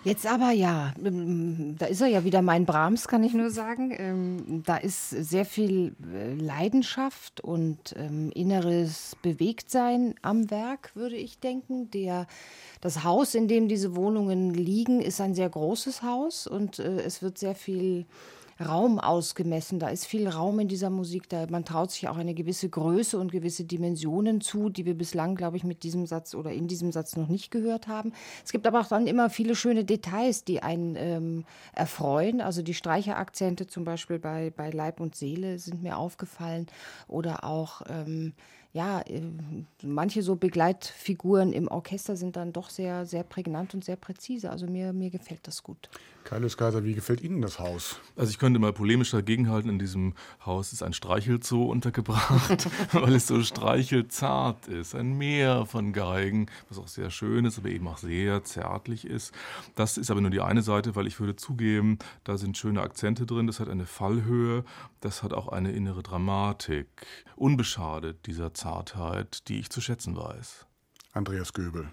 [0.03, 3.95] Jetzt aber ja, ähm, da ist er ja wieder mein Brahms, kann ich nur sagen.
[3.97, 11.39] Ähm, da ist sehr viel äh, Leidenschaft und ähm, inneres Bewegtsein am Werk, würde ich
[11.39, 11.93] denken.
[11.93, 12.27] Der,
[12.81, 17.23] das Haus, in dem diese Wohnungen liegen, ist ein sehr großes Haus und äh, es
[17.23, 18.05] wird sehr viel
[18.61, 19.79] Raum ausgemessen.
[19.79, 21.29] Da ist viel Raum in dieser Musik.
[21.29, 25.35] Da, man traut sich auch eine gewisse Größe und gewisse Dimensionen zu, die wir bislang,
[25.35, 28.13] glaube ich, mit diesem Satz oder in diesem Satz noch nicht gehört haben.
[28.45, 32.41] Es gibt aber auch dann immer viele schöne Details, die einen ähm, erfreuen.
[32.41, 36.67] Also die Streicherakzente zum Beispiel bei, bei Leib und Seele sind mir aufgefallen.
[37.09, 38.35] Oder auch ähm,
[38.75, 39.23] ja, äh,
[39.83, 44.51] manche so Begleitfiguren im Orchester sind dann doch sehr, sehr prägnant und sehr präzise.
[44.51, 45.89] Also mir, mir gefällt das gut.
[46.25, 48.01] Kaius Kaiser, wie gefällt Ihnen das Haus?
[48.17, 50.15] Also ich könnte mal polemisch dagegenhalten, in diesem
[50.45, 54.95] Haus ist ein Streichelzoo untergebracht, weil es so streichelzart ist.
[54.95, 59.33] Ein Meer von Geigen, was auch sehr schön ist, aber eben auch sehr zärtlich ist.
[59.75, 63.27] Das ist aber nur die eine Seite, weil ich würde zugeben, da sind schöne Akzente
[63.27, 64.65] drin, das hat eine Fallhöhe,
[65.01, 66.89] das hat auch eine innere Dramatik,
[67.37, 70.65] unbeschadet dieser Zartheit, die ich zu schätzen weiß.
[71.13, 71.91] Andreas Göbel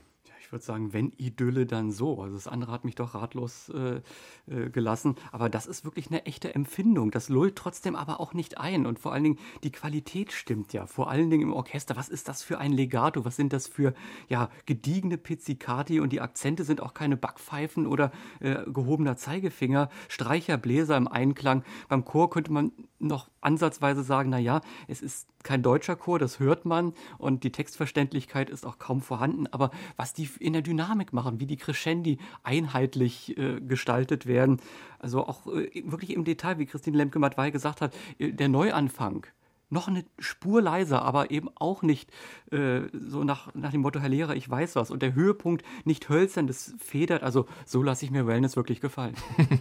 [0.52, 2.22] ich würde sagen, wenn Idylle, dann so.
[2.22, 4.02] Also das andere hat mich doch ratlos äh,
[4.48, 5.16] äh, gelassen.
[5.32, 7.10] Aber das ist wirklich eine echte Empfindung.
[7.10, 8.86] Das lullt trotzdem aber auch nicht ein.
[8.86, 10.88] Und vor allen Dingen, die Qualität stimmt ja.
[10.88, 11.96] Vor allen Dingen im Orchester.
[11.96, 13.24] Was ist das für ein Legato?
[13.24, 13.94] Was sind das für
[14.28, 16.02] ja, gediegene Pizzicati?
[16.02, 18.12] Und die Akzente sind auch keine Backpfeifen oder
[18.42, 19.88] äh, gehobener Zeigefinger.
[20.10, 21.64] Streicher, Bläser im Einklang.
[21.88, 26.66] Beim Chor könnte man noch ansatzweise sagen, naja, es ist kein deutscher Chor, das hört
[26.66, 29.48] man und die Textverständlichkeit ist auch kaum vorhanden.
[29.48, 34.62] Aber was die in der Dynamik machen, wie die Crescendi einheitlich äh, gestaltet werden,
[35.00, 39.26] also auch äh, wirklich im Detail, wie Christine Lemke-Matwei gesagt hat, äh, der Neuanfang,
[39.72, 42.12] noch eine Spur leiser, aber eben auch nicht
[42.52, 44.92] äh, so nach, nach dem Motto, Herr Lehrer, ich weiß was.
[44.92, 47.24] Und der Höhepunkt nicht hölzern, das federt.
[47.24, 49.16] Also so lasse ich mir Wellness wirklich gefallen.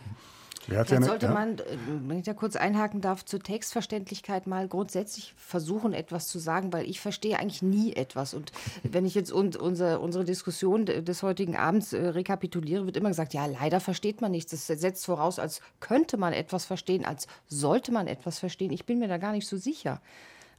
[0.68, 1.32] Dann sollte ja.
[1.32, 1.64] man, äh,
[2.06, 6.88] wenn ich da kurz einhaken darf, zur Textverständlichkeit mal grundsätzlich versuchen, etwas zu sagen, weil
[6.88, 8.34] ich verstehe eigentlich nie etwas.
[8.34, 13.08] Und wenn ich jetzt und unser, unsere Diskussion des heutigen Abends äh, rekapituliere, wird immer
[13.08, 14.50] gesagt, ja, leider versteht man nichts.
[14.50, 18.72] Das setzt voraus, als könnte man etwas verstehen, als sollte man etwas verstehen.
[18.72, 20.00] Ich bin mir da gar nicht so sicher.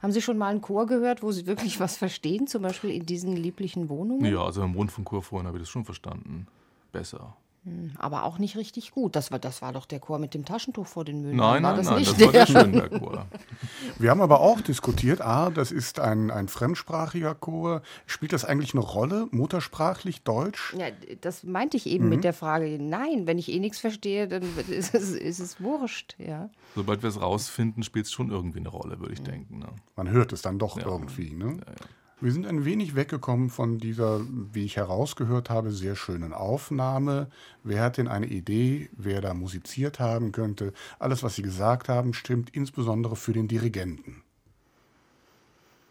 [0.02, 3.06] Haben Sie schon mal einen Chor gehört, wo Sie wirklich was verstehen, zum Beispiel in
[3.06, 4.24] diesen lieblichen Wohnungen?
[4.24, 6.48] Ja, also im Rundfunkchor vorhin habe ich das schon verstanden.
[6.90, 7.36] Besser.
[7.64, 9.14] Hm, aber auch nicht richtig gut.
[9.14, 11.36] Das war, das war doch der Chor mit dem Taschentuch vor den Mühlen.
[11.36, 13.26] Nein, war nein, das nein, nicht das war der Schönberg-Chor.
[13.98, 17.82] Wir haben aber auch diskutiert, ah, das ist ein, ein fremdsprachiger Chor.
[18.06, 20.74] Spielt das eigentlich eine Rolle, muttersprachlich Deutsch?
[20.76, 20.86] Ja,
[21.20, 22.10] das meinte ich eben mhm.
[22.10, 26.16] mit der Frage, nein, wenn ich eh nichts verstehe, dann ist es, ist es wurscht.
[26.18, 26.50] Ja.
[26.74, 29.26] Sobald wir es rausfinden, spielt es schon irgendwie eine Rolle, würde ich mhm.
[29.26, 29.58] denken.
[29.60, 29.68] Ne?
[29.94, 30.86] Man hört es dann doch ja.
[30.86, 31.32] irgendwie.
[31.32, 31.58] Ne?
[31.64, 31.86] Ja, ja.
[32.22, 34.20] Wir sind ein wenig weggekommen von dieser,
[34.52, 37.28] wie ich herausgehört habe, sehr schönen Aufnahme.
[37.64, 40.72] Wer hat denn eine Idee, wer da musiziert haben könnte?
[41.00, 44.22] Alles, was Sie gesagt haben, stimmt insbesondere für den Dirigenten.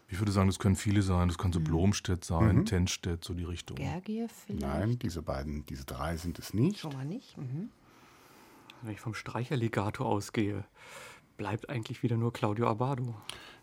[0.08, 1.28] Ich würde sagen, das können viele sein.
[1.28, 1.64] Das kann so mhm.
[1.64, 2.64] Blomstedt sein, mhm.
[2.64, 3.76] Tenstedt, so die Richtung.
[3.76, 4.62] Gergier vielleicht?
[4.62, 6.78] Nein, diese beiden, diese drei sind es nicht.
[6.78, 7.36] Schon mal nicht.
[7.36, 7.68] Mhm.
[8.80, 10.64] Wenn ich vom Streicherlegato ausgehe,
[11.42, 13.16] bleibt eigentlich wieder nur Claudio Abado.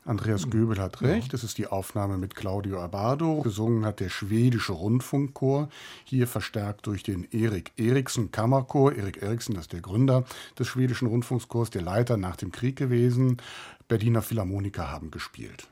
[0.04, 3.40] Andreas Göbel hat recht, das ist die Aufnahme mit Claudio Abado.
[3.42, 5.70] Gesungen hat der schwedische Rundfunkchor,
[6.04, 8.92] hier verstärkt durch den Erik Eriksen Kammerchor.
[8.96, 10.26] Erik Eriksen, das ist der Gründer
[10.58, 13.38] des schwedischen Rundfunkchors, der Leiter nach dem Krieg gewesen.
[13.88, 15.70] Berliner Philharmoniker haben gespielt.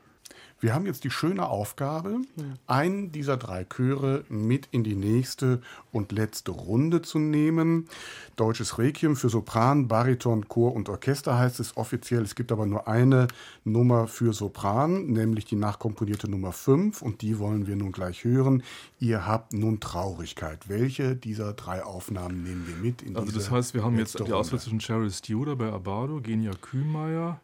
[0.60, 2.20] Wir haben jetzt die schöne Aufgabe,
[2.66, 5.60] einen dieser drei Chöre mit in die nächste
[5.92, 7.86] und letzte Runde zu nehmen.
[8.34, 12.22] Deutsches Requiem für Sopran, Bariton, Chor und Orchester heißt es offiziell.
[12.22, 13.28] Es gibt aber nur eine
[13.62, 18.64] Nummer für Sopran, nämlich die nachkomponierte Nummer 5 und die wollen wir nun gleich hören.
[18.98, 20.68] Ihr habt nun Traurigkeit.
[20.68, 24.32] Welche dieser drei Aufnahmen nehmen wir mit in Also das heißt, wir haben jetzt die
[24.32, 27.40] Auswahl zwischen Cheryl Studer bei Abado, Genia Kühnmeier,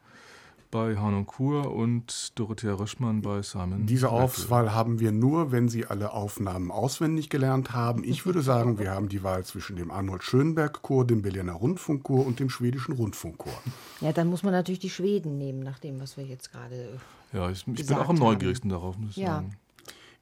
[0.74, 3.86] bei Harnoncourt und Dorothea Röschmann bei Simon.
[3.86, 8.02] Diese Auswahl haben wir nur, wenn Sie alle Aufnahmen auswendig gelernt haben.
[8.02, 12.26] Ich würde sagen, wir haben die Wahl zwischen dem Arnold Schönberg Chor, dem Berliner Rundfunkchor
[12.26, 13.52] und dem schwedischen Rundfunkchor.
[14.00, 16.98] Ja, dann muss man natürlich die Schweden nehmen, nach dem, was wir jetzt gerade.
[17.32, 19.36] Ja, ich, ich bin auch am neugierigsten darauf, muss ich ja.
[19.36, 19.56] sagen.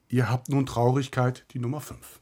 [0.09, 2.21] Ihr habt nun Traurigkeit, die Nummer 5.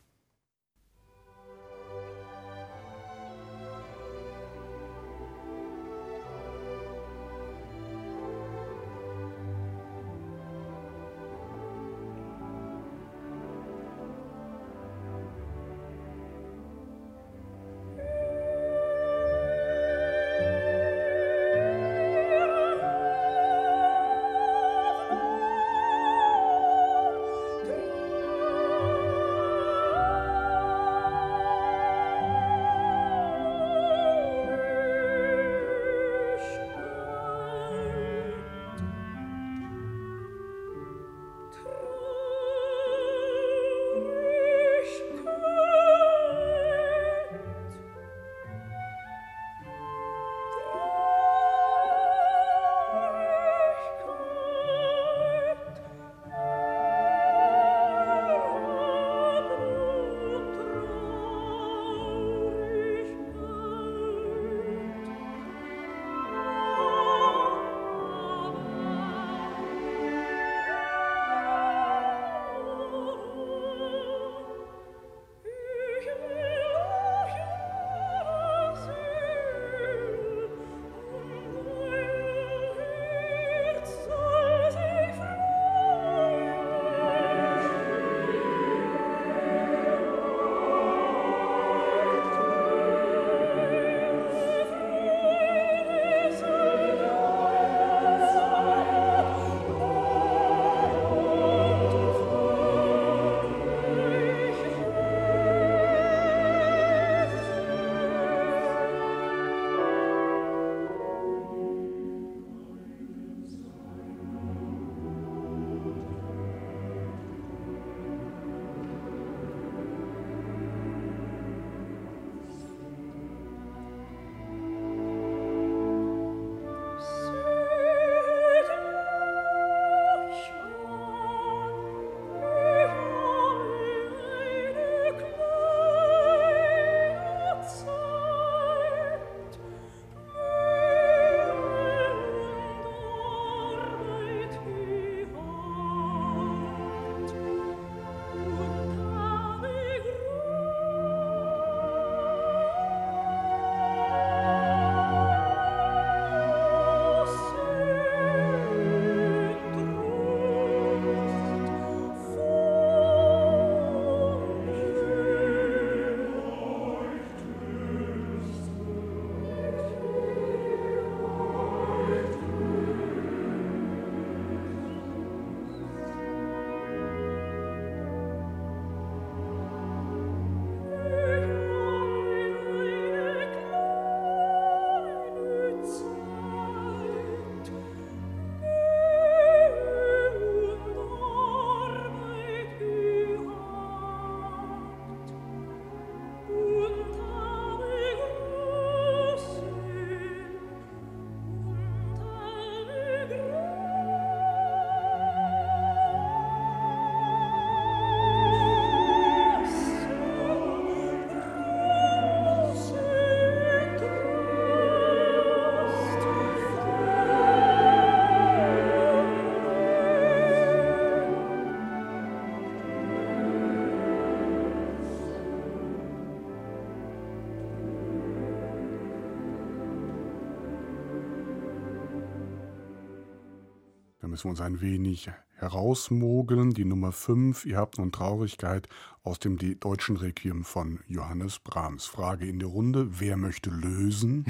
[234.31, 236.73] müssen wir uns ein wenig herausmogeln.
[236.73, 238.87] Die Nummer 5, ihr habt nun Traurigkeit
[239.23, 242.05] aus dem deutschen Requiem von Johannes Brahms.
[242.05, 244.45] Frage in der Runde, wer möchte lösen?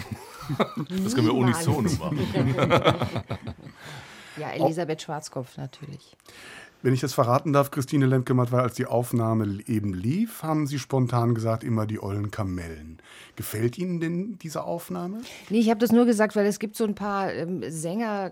[1.04, 2.20] das können wir unisono machen.
[4.38, 6.16] ja, Elisabeth Schwarzkopf natürlich.
[6.84, 10.80] Wenn ich das verraten darf, Christine Lemke-Matt, weil als die Aufnahme eben lief, haben Sie
[10.80, 12.98] spontan gesagt, immer die ollen Kamellen.
[13.36, 15.22] Gefällt Ihnen denn diese Aufnahme?
[15.52, 18.32] Nee, ich habe das nur gesagt, weil es gibt so ein paar ähm, Sänger,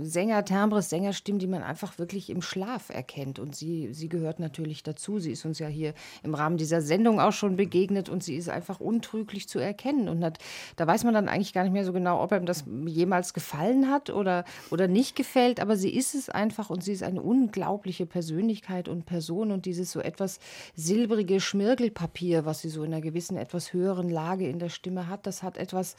[0.00, 3.38] Sänger, Timbres, Sängerstimmen, die man einfach wirklich im Schlaf erkennt.
[3.38, 5.18] Und sie, sie gehört natürlich dazu.
[5.18, 5.92] Sie ist uns ja hier
[6.22, 10.08] im Rahmen dieser Sendung auch schon begegnet und sie ist einfach untrüglich zu erkennen.
[10.08, 10.38] Und hat,
[10.76, 13.90] da weiß man dann eigentlich gar nicht mehr so genau, ob einem das jemals gefallen
[13.90, 15.60] hat oder, oder nicht gefällt.
[15.60, 19.66] Aber sie ist es einfach und sie ist eine unglaubliche unglaubliche Persönlichkeit und Person und
[19.66, 20.38] dieses so etwas
[20.76, 25.26] silbrige Schmirgelpapier, was sie so in einer gewissen etwas höheren Lage in der Stimme hat,
[25.26, 25.96] das hat etwas,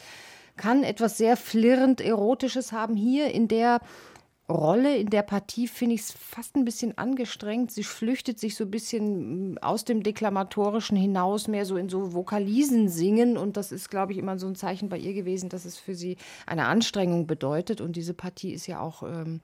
[0.55, 2.95] kann etwas sehr flirrend Erotisches haben.
[2.95, 3.81] Hier in der
[4.49, 7.71] Rolle in der Partie finde ich es fast ein bisschen angestrengt.
[7.71, 12.87] Sie flüchtet sich so ein bisschen aus dem Deklamatorischen hinaus, mehr so in so Vokalisen
[12.87, 13.37] singen.
[13.37, 15.95] Und das ist, glaube ich, immer so ein Zeichen bei ihr gewesen, dass es für
[15.95, 16.15] sie
[16.45, 17.81] eine Anstrengung bedeutet.
[17.81, 19.03] Und diese Partie ist ja auch.
[19.03, 19.41] Ähm,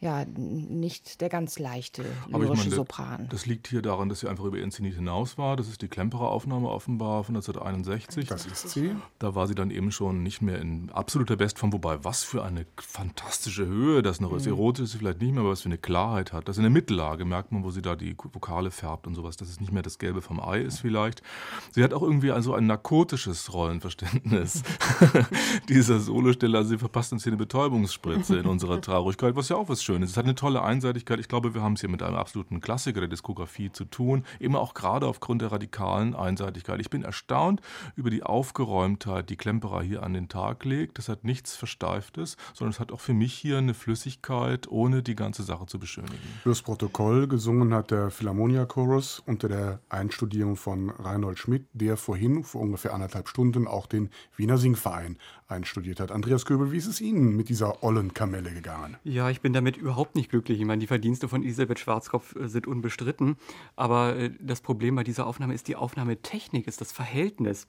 [0.00, 3.28] ja, nicht der ganz leichte lyrische meine, Sopran.
[3.30, 5.56] Das liegt hier daran, dass sie einfach über ihren Zenit hinaus war.
[5.56, 8.28] Das ist die Klemperer Aufnahme offenbar von 1961.
[8.28, 8.94] Das ist sie.
[9.18, 12.66] Da war sie dann eben schon nicht mehr in absoluter Bestform, wobei was für eine
[12.76, 14.46] fantastische Höhe das noch ist.
[14.46, 14.52] Mhm.
[14.52, 16.48] Erotisch ist sie vielleicht nicht mehr, aber was für eine Klarheit hat.
[16.48, 19.48] Das in der Mittellage merkt man, wo sie da die Vokale färbt und sowas, dass
[19.48, 21.22] es nicht mehr das Gelbe vom Ei ist vielleicht.
[21.72, 24.62] Sie hat auch irgendwie also ein narkotisches Rollenverständnis.
[25.68, 29.82] Dieser Solosteller, sie verpasst uns hier eine Betäubungsspritze in unserer Traurigkeit, was ja auch was
[29.84, 30.12] Schönes ist.
[30.12, 31.20] Es hat eine tolle Einseitigkeit.
[31.20, 34.24] Ich glaube, wir haben es hier mit einem absoluten Klassiker der Diskografie zu tun.
[34.38, 36.80] Immer auch gerade aufgrund der radikalen Einseitigkeit.
[36.80, 37.60] Ich bin erstaunt
[37.94, 40.98] über die Aufgeräumtheit, die Klemperer hier an den Tag legt.
[40.98, 45.14] Das hat nichts Versteiftes, sondern es hat auch für mich hier eine Flüssigkeit, ohne die
[45.14, 46.18] ganze Sache zu beschönigen.
[46.42, 52.44] Fürs Protokoll gesungen hat der Philharmonia Chorus unter der Einstudierung von Reinhold Schmidt, der vorhin
[52.44, 56.10] vor ungefähr anderthalb Stunden auch den Wiener Singverein einstudiert hat.
[56.10, 58.96] Andreas Göbel, wie ist es Ihnen mit dieser ollen Kamelle gegangen?
[59.04, 60.60] Ja, ich bin damit überhaupt nicht glücklich.
[60.60, 63.36] Ich meine, die Verdienste von Elisabeth Schwarzkopf äh, sind unbestritten.
[63.76, 67.66] Aber äh, das Problem bei dieser Aufnahme ist die Aufnahmetechnik, ist das Verhältnis.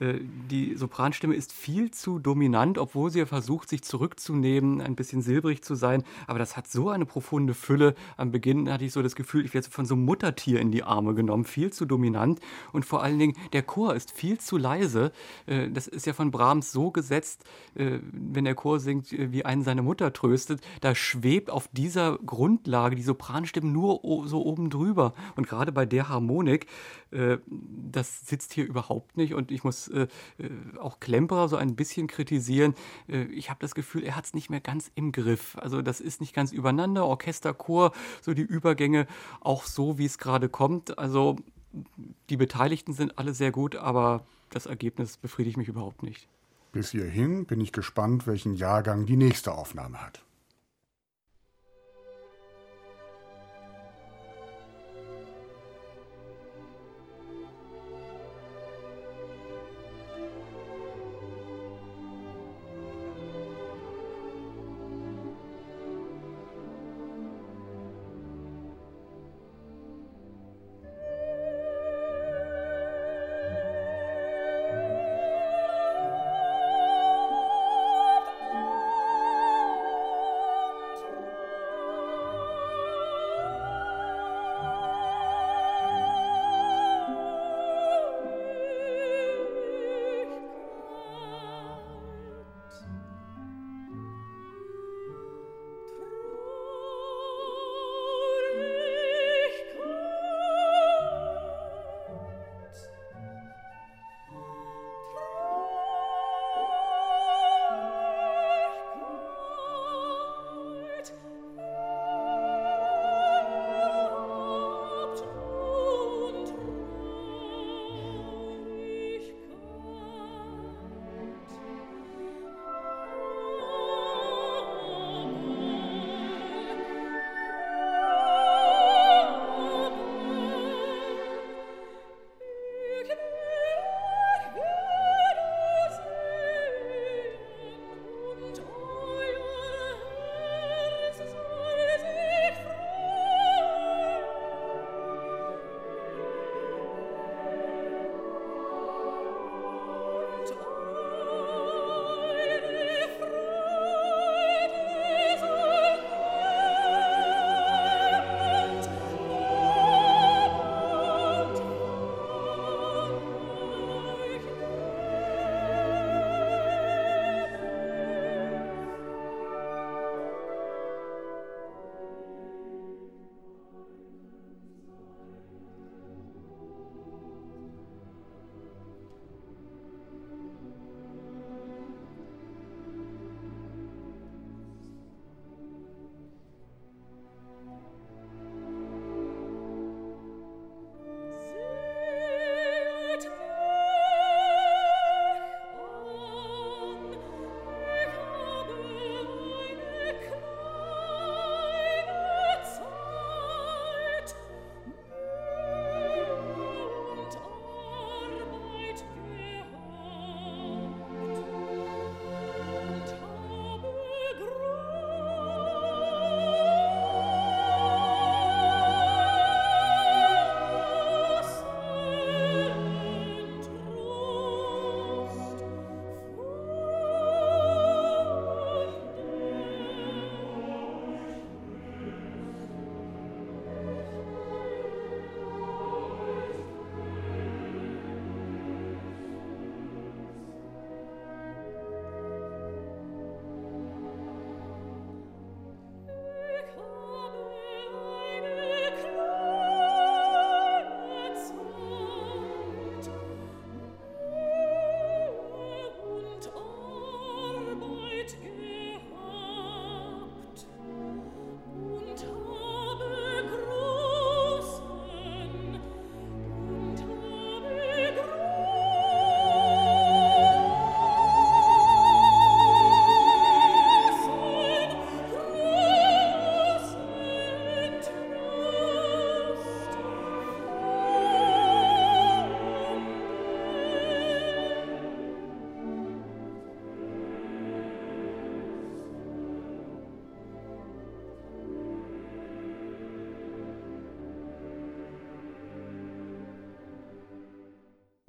[0.00, 0.20] Äh,
[0.50, 5.74] die Sopranstimme ist viel zu dominant, obwohl sie versucht, sich zurückzunehmen, ein bisschen silbrig zu
[5.74, 6.04] sein.
[6.26, 7.94] Aber das hat so eine profunde Fülle.
[8.16, 10.82] Am Beginn hatte ich so das Gefühl, ich werde von so einem Muttertier in die
[10.82, 11.44] Arme genommen.
[11.44, 12.40] Viel zu dominant.
[12.72, 15.12] Und vor allen Dingen, der Chor ist viel zu leise.
[15.46, 17.44] Äh, das ist ja von Brahms so gesetzt,
[17.74, 20.60] äh, wenn der Chor singt, wie einen seine Mutter tröstet.
[20.80, 25.14] Da schwebt auf dieser Grundlage die Sopranstimmen nur so oben drüber.
[25.36, 26.66] Und gerade bei der Harmonik,
[27.10, 29.34] das sitzt hier überhaupt nicht.
[29.34, 30.02] Und ich muss äh,
[30.38, 32.74] äh, auch Klemperer so ein bisschen kritisieren.
[33.08, 35.56] Äh, ich habe das Gefühl, er hat es nicht mehr ganz im Griff.
[35.58, 37.06] Also das ist nicht ganz übereinander.
[37.06, 39.06] Orchester, Chor, so die Übergänge
[39.40, 40.98] auch so, wie es gerade kommt.
[40.98, 41.36] Also
[42.28, 46.28] die Beteiligten sind alle sehr gut, aber das Ergebnis befriedigt mich überhaupt nicht.
[46.72, 50.24] Bis hierhin bin ich gespannt, welchen Jahrgang die nächste Aufnahme hat.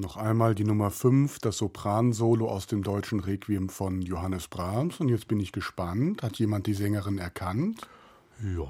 [0.04, 5.00] Noch einmal die Nummer 5, das Sopransolo aus dem deutschen Requiem von Johannes Brahms.
[5.00, 6.22] Und jetzt bin ich gespannt.
[6.22, 7.88] Hat jemand die Sängerin erkannt?
[8.44, 8.68] Ja.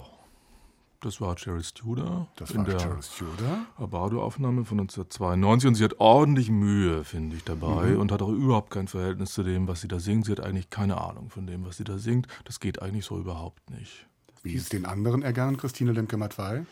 [1.02, 2.28] Das war Cheryl Studer.
[2.36, 3.66] Das war der Cheryl Studer.
[3.78, 5.68] Abado-Aufnahme von 1992.
[5.68, 7.88] Und sie hat ordentlich Mühe, finde ich, dabei.
[7.88, 8.00] Mhm.
[8.00, 10.26] Und hat auch überhaupt kein Verhältnis zu dem, was sie da singt.
[10.26, 12.28] Sie hat eigentlich keine Ahnung von dem, was sie da singt.
[12.46, 14.08] Das geht eigentlich so überhaupt nicht.
[14.44, 16.66] Wie ist es den anderen ergangen, Christine Lemke-Matwei?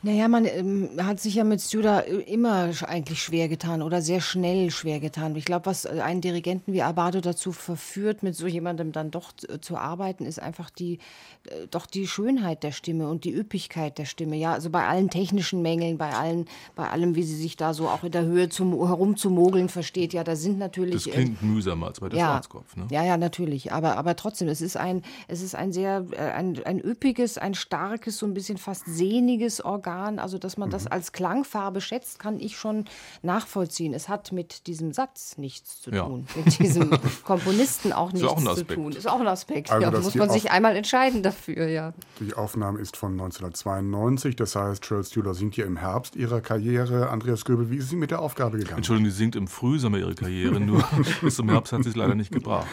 [0.00, 4.20] Naja, man ähm, hat sich ja mit Studer äh, immer eigentlich schwer getan oder sehr
[4.20, 5.34] schnell schwer getan.
[5.34, 9.32] Ich glaube, was äh, einen Dirigenten wie Abado dazu verführt, mit so jemandem dann doch
[9.48, 11.00] äh, zu arbeiten, ist einfach die,
[11.46, 14.36] äh, doch die Schönheit der Stimme und die Üppigkeit der Stimme.
[14.36, 16.46] Ja, also bei allen technischen Mängeln, bei allen,
[16.76, 20.12] bei allem, wie sie sich da so auch in der Höhe zum, herumzumogeln versteht.
[20.12, 21.04] Ja, da sind natürlich.
[21.04, 22.76] Das äh, klingt mühsamer als bei der Schwarzkopf.
[22.76, 22.86] Ne?
[22.90, 23.72] ja, ja, natürlich.
[23.72, 26.78] Aber, aber trotzdem, es ist ein, es ist ein sehr, äh, ein, ein
[27.18, 30.18] üppiges, ein starkes, so ein bisschen fast sehniges Organ.
[30.18, 30.92] Also, dass man das Mhm.
[30.92, 32.84] als Klangfarbe schätzt, kann ich schon
[33.22, 33.92] nachvollziehen.
[33.94, 36.04] Es hat mit diesem Satz nichts zu Ja.
[36.04, 36.26] tun.
[36.36, 36.90] Mit diesem
[37.24, 38.92] Komponisten auch nichts auch zu tun.
[38.92, 39.70] Ist auch ein Aspekt.
[39.70, 41.92] Also, ja, muss man sich einmal entscheiden dafür, ja.
[42.20, 47.10] Die Aufnahme ist von 1992, das heißt, Cheryl Studer singt hier im Herbst ihrer Karriere.
[47.10, 48.78] Andreas Göbel, wie ist sie mit der Aufgabe gegangen?
[48.78, 50.84] Entschuldigung, die singt im Frühsommer ihre Karriere, nur
[51.20, 52.66] bis zum Herbst hat sie es leider nicht gebracht.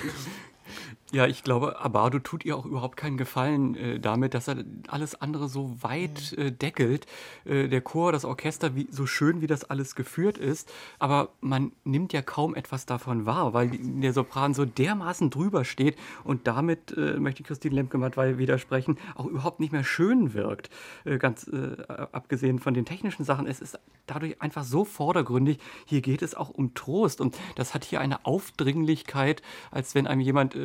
[1.16, 5.16] Ja, ich glaube, Abado tut ihr auch überhaupt keinen Gefallen äh, damit, dass er alles
[5.22, 7.06] andere so weit äh, deckelt.
[7.46, 10.70] Äh, der Chor, das Orchester, wie, so schön wie das alles geführt ist.
[11.00, 15.96] Aber man nimmt ja kaum etwas davon wahr, weil der Sopran so dermaßen drüber steht
[16.26, 20.70] und damit, äh, möchte ich Christine Lemke-Matwei widersprechen, auch überhaupt nicht mehr schön wirkt.
[21.06, 21.82] Äh, ganz äh,
[22.12, 23.48] abgesehen von den technischen Sachen.
[23.48, 25.60] Es ist dadurch einfach so vordergründig.
[25.86, 27.22] Hier geht es auch um Trost.
[27.22, 30.56] Und das hat hier eine Aufdringlichkeit, als wenn einem jemand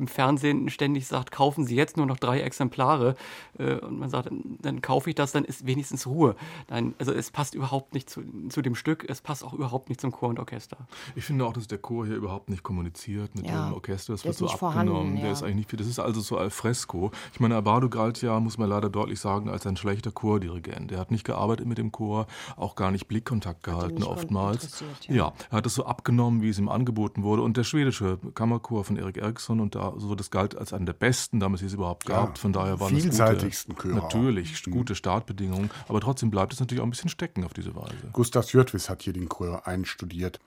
[0.00, 3.14] im Fernsehen ständig sagt, kaufen Sie jetzt nur noch drei Exemplare.
[3.58, 4.30] Äh, und man sagt,
[4.62, 6.34] dann kaufe ich das, dann ist wenigstens Ruhe.
[6.68, 10.00] Nein, also es passt überhaupt nicht zu, zu dem Stück, es passt auch überhaupt nicht
[10.00, 10.78] zum Chor und Orchester.
[11.14, 14.14] Ich finde auch, dass der Chor hier überhaupt nicht kommuniziert mit Ja, dem Orchester.
[14.14, 14.88] Das wird ist so abgenommen.
[14.88, 15.32] vorhanden, Der ja.
[15.32, 15.78] ist eigentlich nicht viel.
[15.78, 17.10] Das ist also so al fresco.
[17.32, 20.90] Ich meine, Abado galt ja, muss man leider deutlich sagen, als ein schlechter Chordirigent.
[20.92, 24.82] Er hat nicht gearbeitet mit dem Chor, auch gar nicht Blickkontakt gehalten, nicht oftmals.
[25.08, 25.14] ja.
[25.14, 27.42] Ja, er hat es so abgenommen, wie es ihm angeboten wurde.
[27.42, 30.92] Und der schwedische Kammerchor von Erik Eriksson und da, so, das galt als einer der
[30.92, 32.38] besten, damals es überhaupt Ja, gab.
[32.38, 34.02] Von daher waren es vielseitigsten gute, Chöre auch.
[34.04, 35.70] natürlich gute Startbedingungen.
[35.88, 38.10] Aber trotzdem bleibt es natürlich auch ein bisschen stecken auf diese Weise.
[38.12, 40.38] Gustav Jörtwis hat hier den Chor einstudiert.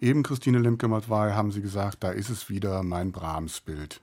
[0.00, 4.02] Eben, Christine Lemke-Matwei, haben Sie gesagt, da ist es wieder mein Brahms-Bild.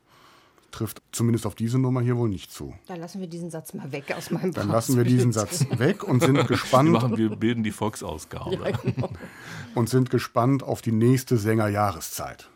[0.72, 2.74] Trifft zumindest auf diese Nummer hier wohl nicht zu.
[2.88, 5.32] Dann lassen wir diesen Satz mal weg aus meinem Dann lassen wir diesen.
[5.32, 8.58] Satz weg und sind Wir, gespannt machen, wir bilden die Fox-Ausgabe.
[9.76, 12.50] und sind gespannt auf die nächste Sängerjahreszeit.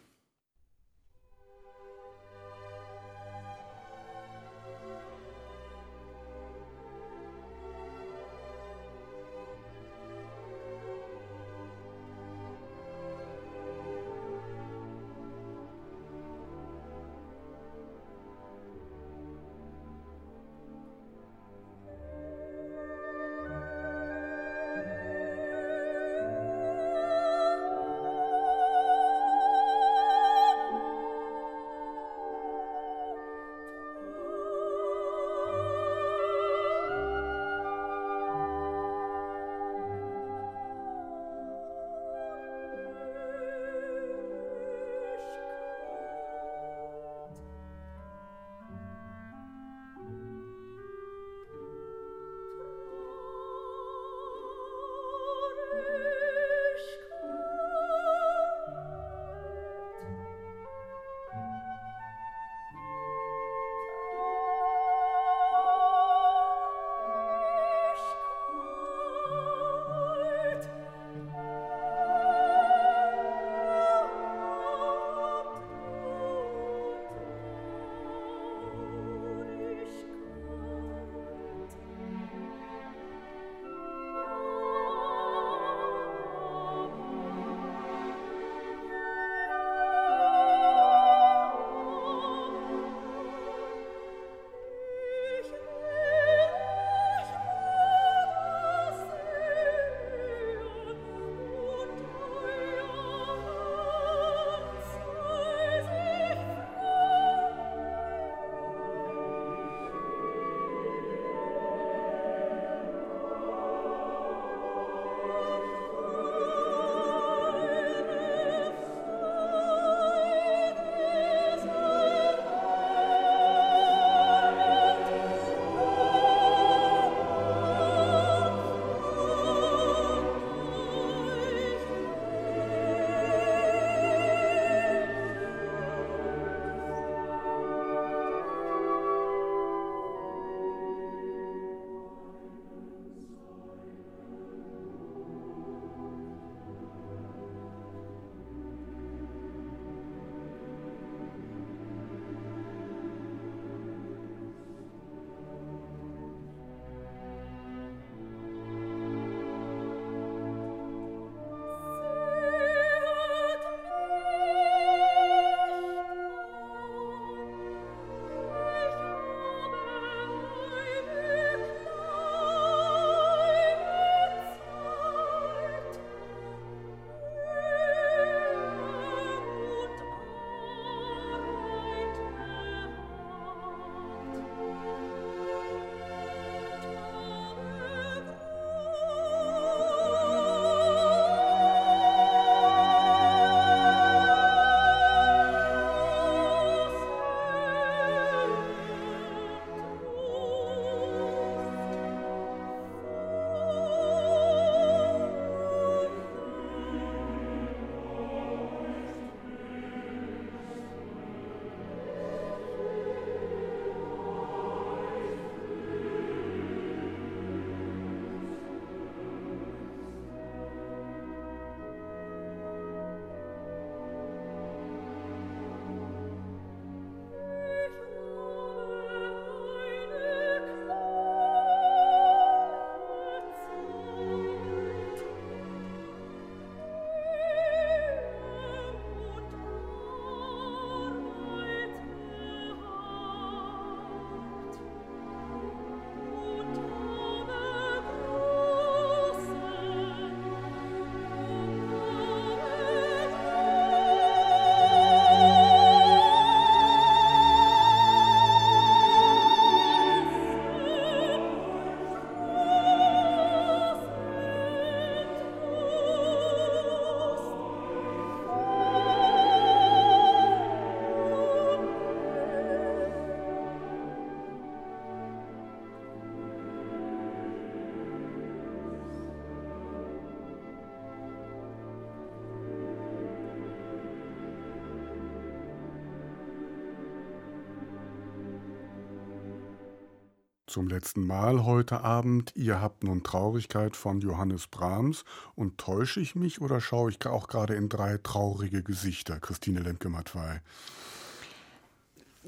[290.78, 292.52] Zum letzten Mal heute Abend.
[292.56, 295.26] Ihr habt nun Traurigkeit von Johannes Brahms.
[295.56, 300.62] Und täusche ich mich oder schaue ich auch gerade in drei traurige Gesichter, Christine Lemke-Matwei?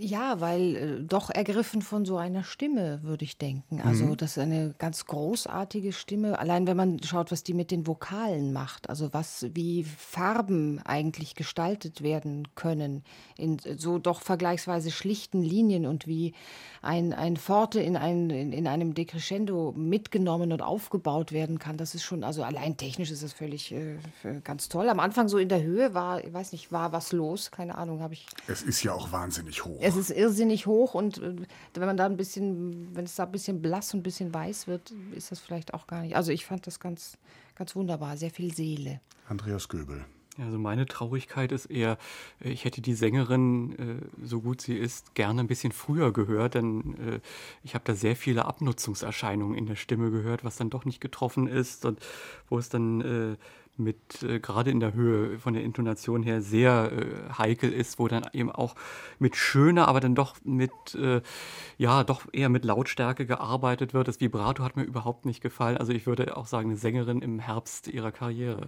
[0.01, 3.81] Ja, weil äh, doch ergriffen von so einer Stimme, würde ich denken.
[3.81, 4.17] Also mhm.
[4.17, 6.39] das ist eine ganz großartige Stimme.
[6.39, 11.35] Allein wenn man schaut, was die mit den Vokalen macht, also was, wie Farben eigentlich
[11.35, 13.03] gestaltet werden können
[13.35, 16.33] in so doch vergleichsweise schlichten Linien und wie
[16.81, 21.75] ein, ein Forte in, ein, in, in einem Decrescendo mitgenommen und aufgebaut werden kann.
[21.75, 23.97] Das ist schon, also allein technisch ist das völlig äh,
[24.45, 24.87] ganz toll.
[24.87, 28.01] Am Anfang so in der Höhe war, ich weiß nicht, war was los, keine Ahnung,
[28.01, 28.27] habe ich.
[28.47, 31.35] Es ist ja auch wahnsinnig hoch es ist irrsinnig hoch und äh,
[31.73, 34.67] wenn man da ein bisschen, wenn es da ein bisschen blass und ein bisschen weiß
[34.67, 36.15] wird, ist das vielleicht auch gar nicht.
[36.15, 37.17] Also ich fand das ganz,
[37.55, 39.01] ganz wunderbar, sehr viel Seele.
[39.27, 40.05] Andreas Göbel.
[40.37, 41.97] Also meine Traurigkeit ist eher,
[42.41, 46.53] äh, ich hätte die Sängerin, äh, so gut sie ist, gerne ein bisschen früher gehört,
[46.53, 47.21] denn
[47.63, 51.47] ich habe da sehr viele Abnutzungserscheinungen in der Stimme gehört, was dann doch nicht getroffen
[51.47, 51.99] ist und
[52.47, 53.37] wo es dann
[53.79, 58.07] mit äh, gerade in der Höhe von der Intonation her sehr äh, heikel ist, wo
[58.07, 58.75] dann eben auch
[59.17, 61.21] mit schöner, aber dann doch mit äh,
[61.77, 64.07] ja doch eher mit Lautstärke gearbeitet wird.
[64.07, 65.77] Das Vibrato hat mir überhaupt nicht gefallen.
[65.77, 68.67] Also ich würde auch sagen, eine Sängerin im Herbst ihrer Karriere.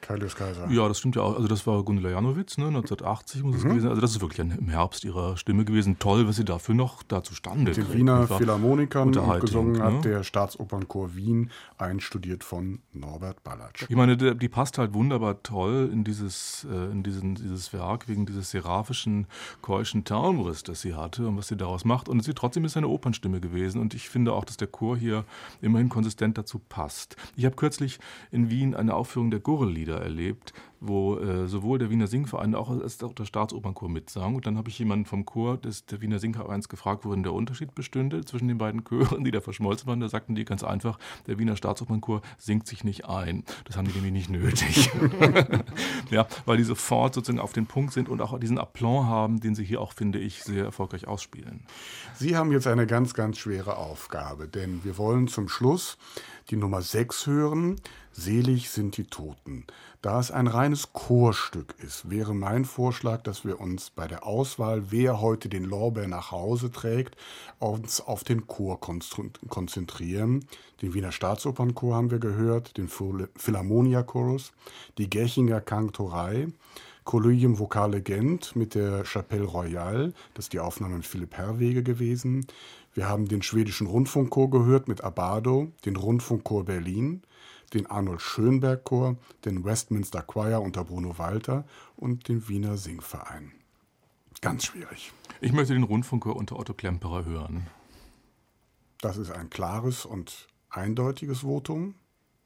[0.00, 0.68] Kaius Kaiser.
[0.70, 1.36] Ja, das stimmt ja auch.
[1.36, 3.68] Also das war Gundula Janowitz, ne, 1980 muss es mhm.
[3.68, 3.90] gewesen sein.
[3.90, 5.98] Also das ist wirklich ein, im Herbst ihrer Stimme gewesen.
[5.98, 9.82] Toll, was sie dafür noch da zustande den Wiener Philharmonikern gesungen ne?
[9.82, 13.86] hat der Staatsopernchor Wien, einstudiert von Norbert Ballatsch.
[13.88, 18.08] Ich meine, die, die passt halt wunderbar toll in dieses, äh, in diesen, dieses Werk
[18.08, 19.26] wegen dieses seraphischen,
[19.62, 22.08] keuschen Timbres, das sie hatte und was sie daraus macht.
[22.08, 23.80] Und sie trotzdem ist eine Opernstimme gewesen.
[23.80, 25.24] Und ich finde auch, dass der Chor hier
[25.60, 27.16] immerhin konsistent dazu passt.
[27.34, 27.98] Ich habe kürzlich
[28.30, 33.02] in Wien eine Aufführung der Gurrelieder wieder erlebt, wo äh, sowohl der Wiener Singverein als
[33.02, 34.34] auch der Staatsopernchor mitsang.
[34.34, 37.74] Und dann habe ich jemanden vom Chor des der Wiener Singvereins gefragt, worin der Unterschied
[37.74, 40.00] bestünde zwischen den beiden Chören, die da verschmolzen waren.
[40.00, 43.44] Da sagten die ganz einfach, der Wiener Staatsopernchor singt sich nicht ein.
[43.64, 44.90] Das haben die nämlich nicht nötig.
[46.10, 49.54] ja, weil die sofort sozusagen auf den Punkt sind und auch diesen Aplomb haben, den
[49.54, 51.64] sie hier auch, finde ich, sehr erfolgreich ausspielen.
[52.14, 55.98] Sie haben jetzt eine ganz, ganz schwere Aufgabe, denn wir wollen zum Schluss
[56.50, 57.76] die Nummer 6 hören.
[58.18, 59.66] Selig sind die Toten.
[60.00, 64.90] Da es ein reines Chorstück ist, wäre mein Vorschlag, dass wir uns bei der Auswahl,
[64.90, 67.14] wer heute den Lorbeer nach Hause trägt,
[67.58, 70.46] uns auf den Chor konzentrieren.
[70.80, 74.52] Den Wiener Staatsopernchor haben wir gehört, den Philharmonia-Chorus,
[74.96, 76.48] die Gächinger Kantorei,
[77.04, 82.46] Collegium Vocale Gent mit der Chapelle Royale, das ist die Aufnahme mit Philipp Herwege gewesen.
[82.94, 87.22] Wir haben den schwedischen Rundfunkchor gehört mit Abado, den Rundfunkchor Berlin,
[87.76, 91.64] den Arnold Schönberg Chor, den Westminster Choir unter Bruno Walter
[91.96, 93.52] und den Wiener Singverein.
[94.40, 95.12] Ganz schwierig.
[95.40, 97.66] Ich möchte den Rundfunkchor unter Otto Klemperer hören.
[99.00, 101.94] Das ist ein klares und eindeutiges Votum.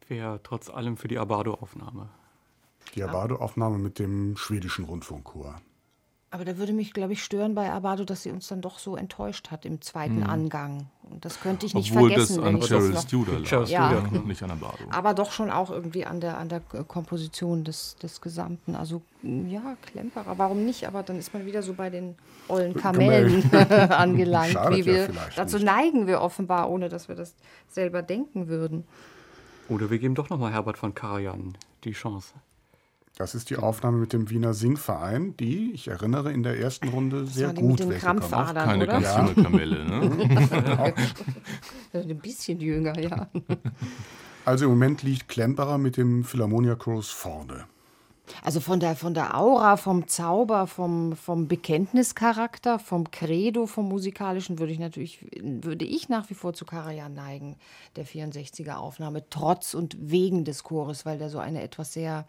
[0.08, 2.08] Wäre trotz allem für die Abado-Aufnahme.
[2.94, 5.60] Die Abado-Aufnahme mit dem schwedischen Rundfunkchor.
[6.32, 8.94] Aber da würde mich, glaube ich, stören bei Abado, dass sie uns dann doch so
[8.94, 10.30] enttäuscht hat im zweiten hm.
[10.30, 10.86] Angang.
[11.02, 12.36] Und das könnte ich nicht Obwohl vergessen.
[12.36, 14.02] das an Cheryl Studer lag, ja.
[14.24, 14.78] nicht an Abado.
[14.90, 18.76] Aber doch schon auch irgendwie an der, an der Komposition des, des Gesamten.
[18.76, 20.86] Also ja, Klemperer, warum nicht?
[20.86, 22.14] Aber dann ist man wieder so bei den
[22.46, 23.52] ollen Kamellen
[23.90, 24.54] angelangt.
[24.70, 25.66] wie wir, dazu nicht.
[25.66, 27.34] neigen wir offenbar, ohne dass wir das
[27.66, 28.84] selber denken würden.
[29.68, 32.34] Oder wir geben doch nochmal Herbert von Karajan die Chance.
[33.20, 37.26] Das ist die Aufnahme mit dem Wiener Singverein, die, ich erinnere, in der ersten Runde
[37.26, 38.92] sehr das gut mit den Krampfadern, Keine oder?
[38.94, 39.26] ganz ja.
[39.26, 40.94] junge Kamelle, ne?
[41.92, 43.28] Ein bisschen jünger, ja.
[44.46, 47.66] Also im Moment liegt Klemperer mit dem Philharmonia Chorus vorne.
[48.42, 54.58] Also von der, von der Aura, vom Zauber, vom, vom Bekenntnischarakter, vom Credo, vom musikalischen
[54.58, 57.56] würde ich natürlich, würde ich nach wie vor zu Karajan neigen,
[57.96, 62.24] der 64er Aufnahme, trotz und wegen des Chores, weil der so eine etwas sehr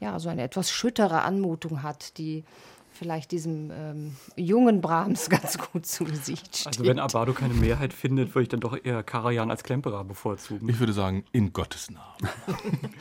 [0.00, 2.44] ja, so eine etwas schüttere Anmutung hat, die
[2.94, 6.66] vielleicht diesem ähm, jungen Brahms ganz gut zu Gesicht steht.
[6.68, 10.68] Also wenn Abado keine Mehrheit findet, würde ich dann doch eher Karajan als Klemperer bevorzugen.
[10.68, 12.28] Ich würde sagen, in Gottes Namen.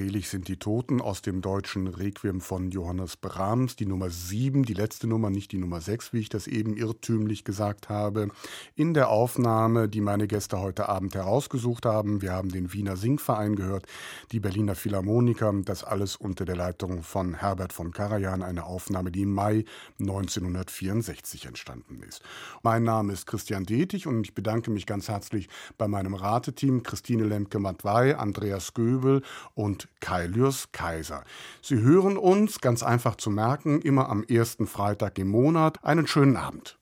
[0.00, 4.72] Selig sind die Toten aus dem deutschen Requiem von Johannes Brahms, die Nummer 7, die
[4.72, 8.28] letzte Nummer, nicht die Nummer 6, wie ich das eben irrtümlich gesagt habe.
[8.74, 13.56] In der Aufnahme, die meine Gäste heute Abend herausgesucht haben, wir haben den Wiener Singverein
[13.56, 13.84] gehört,
[14.32, 19.22] die Berliner Philharmoniker, das alles unter der Leitung von Herbert von Karajan, eine Aufnahme, die
[19.22, 19.66] im Mai
[19.98, 22.22] 1964 entstanden ist.
[22.62, 27.24] Mein Name ist Christian Detig und ich bedanke mich ganz herzlich bei meinem Rateteam Christine
[27.24, 29.20] Lemke-Matwei, Andreas Göbel
[29.52, 31.24] und Kai Lürs Kaiser.
[31.62, 35.84] Sie hören uns, ganz einfach zu merken, immer am ersten Freitag im Monat.
[35.84, 36.79] Einen schönen Abend.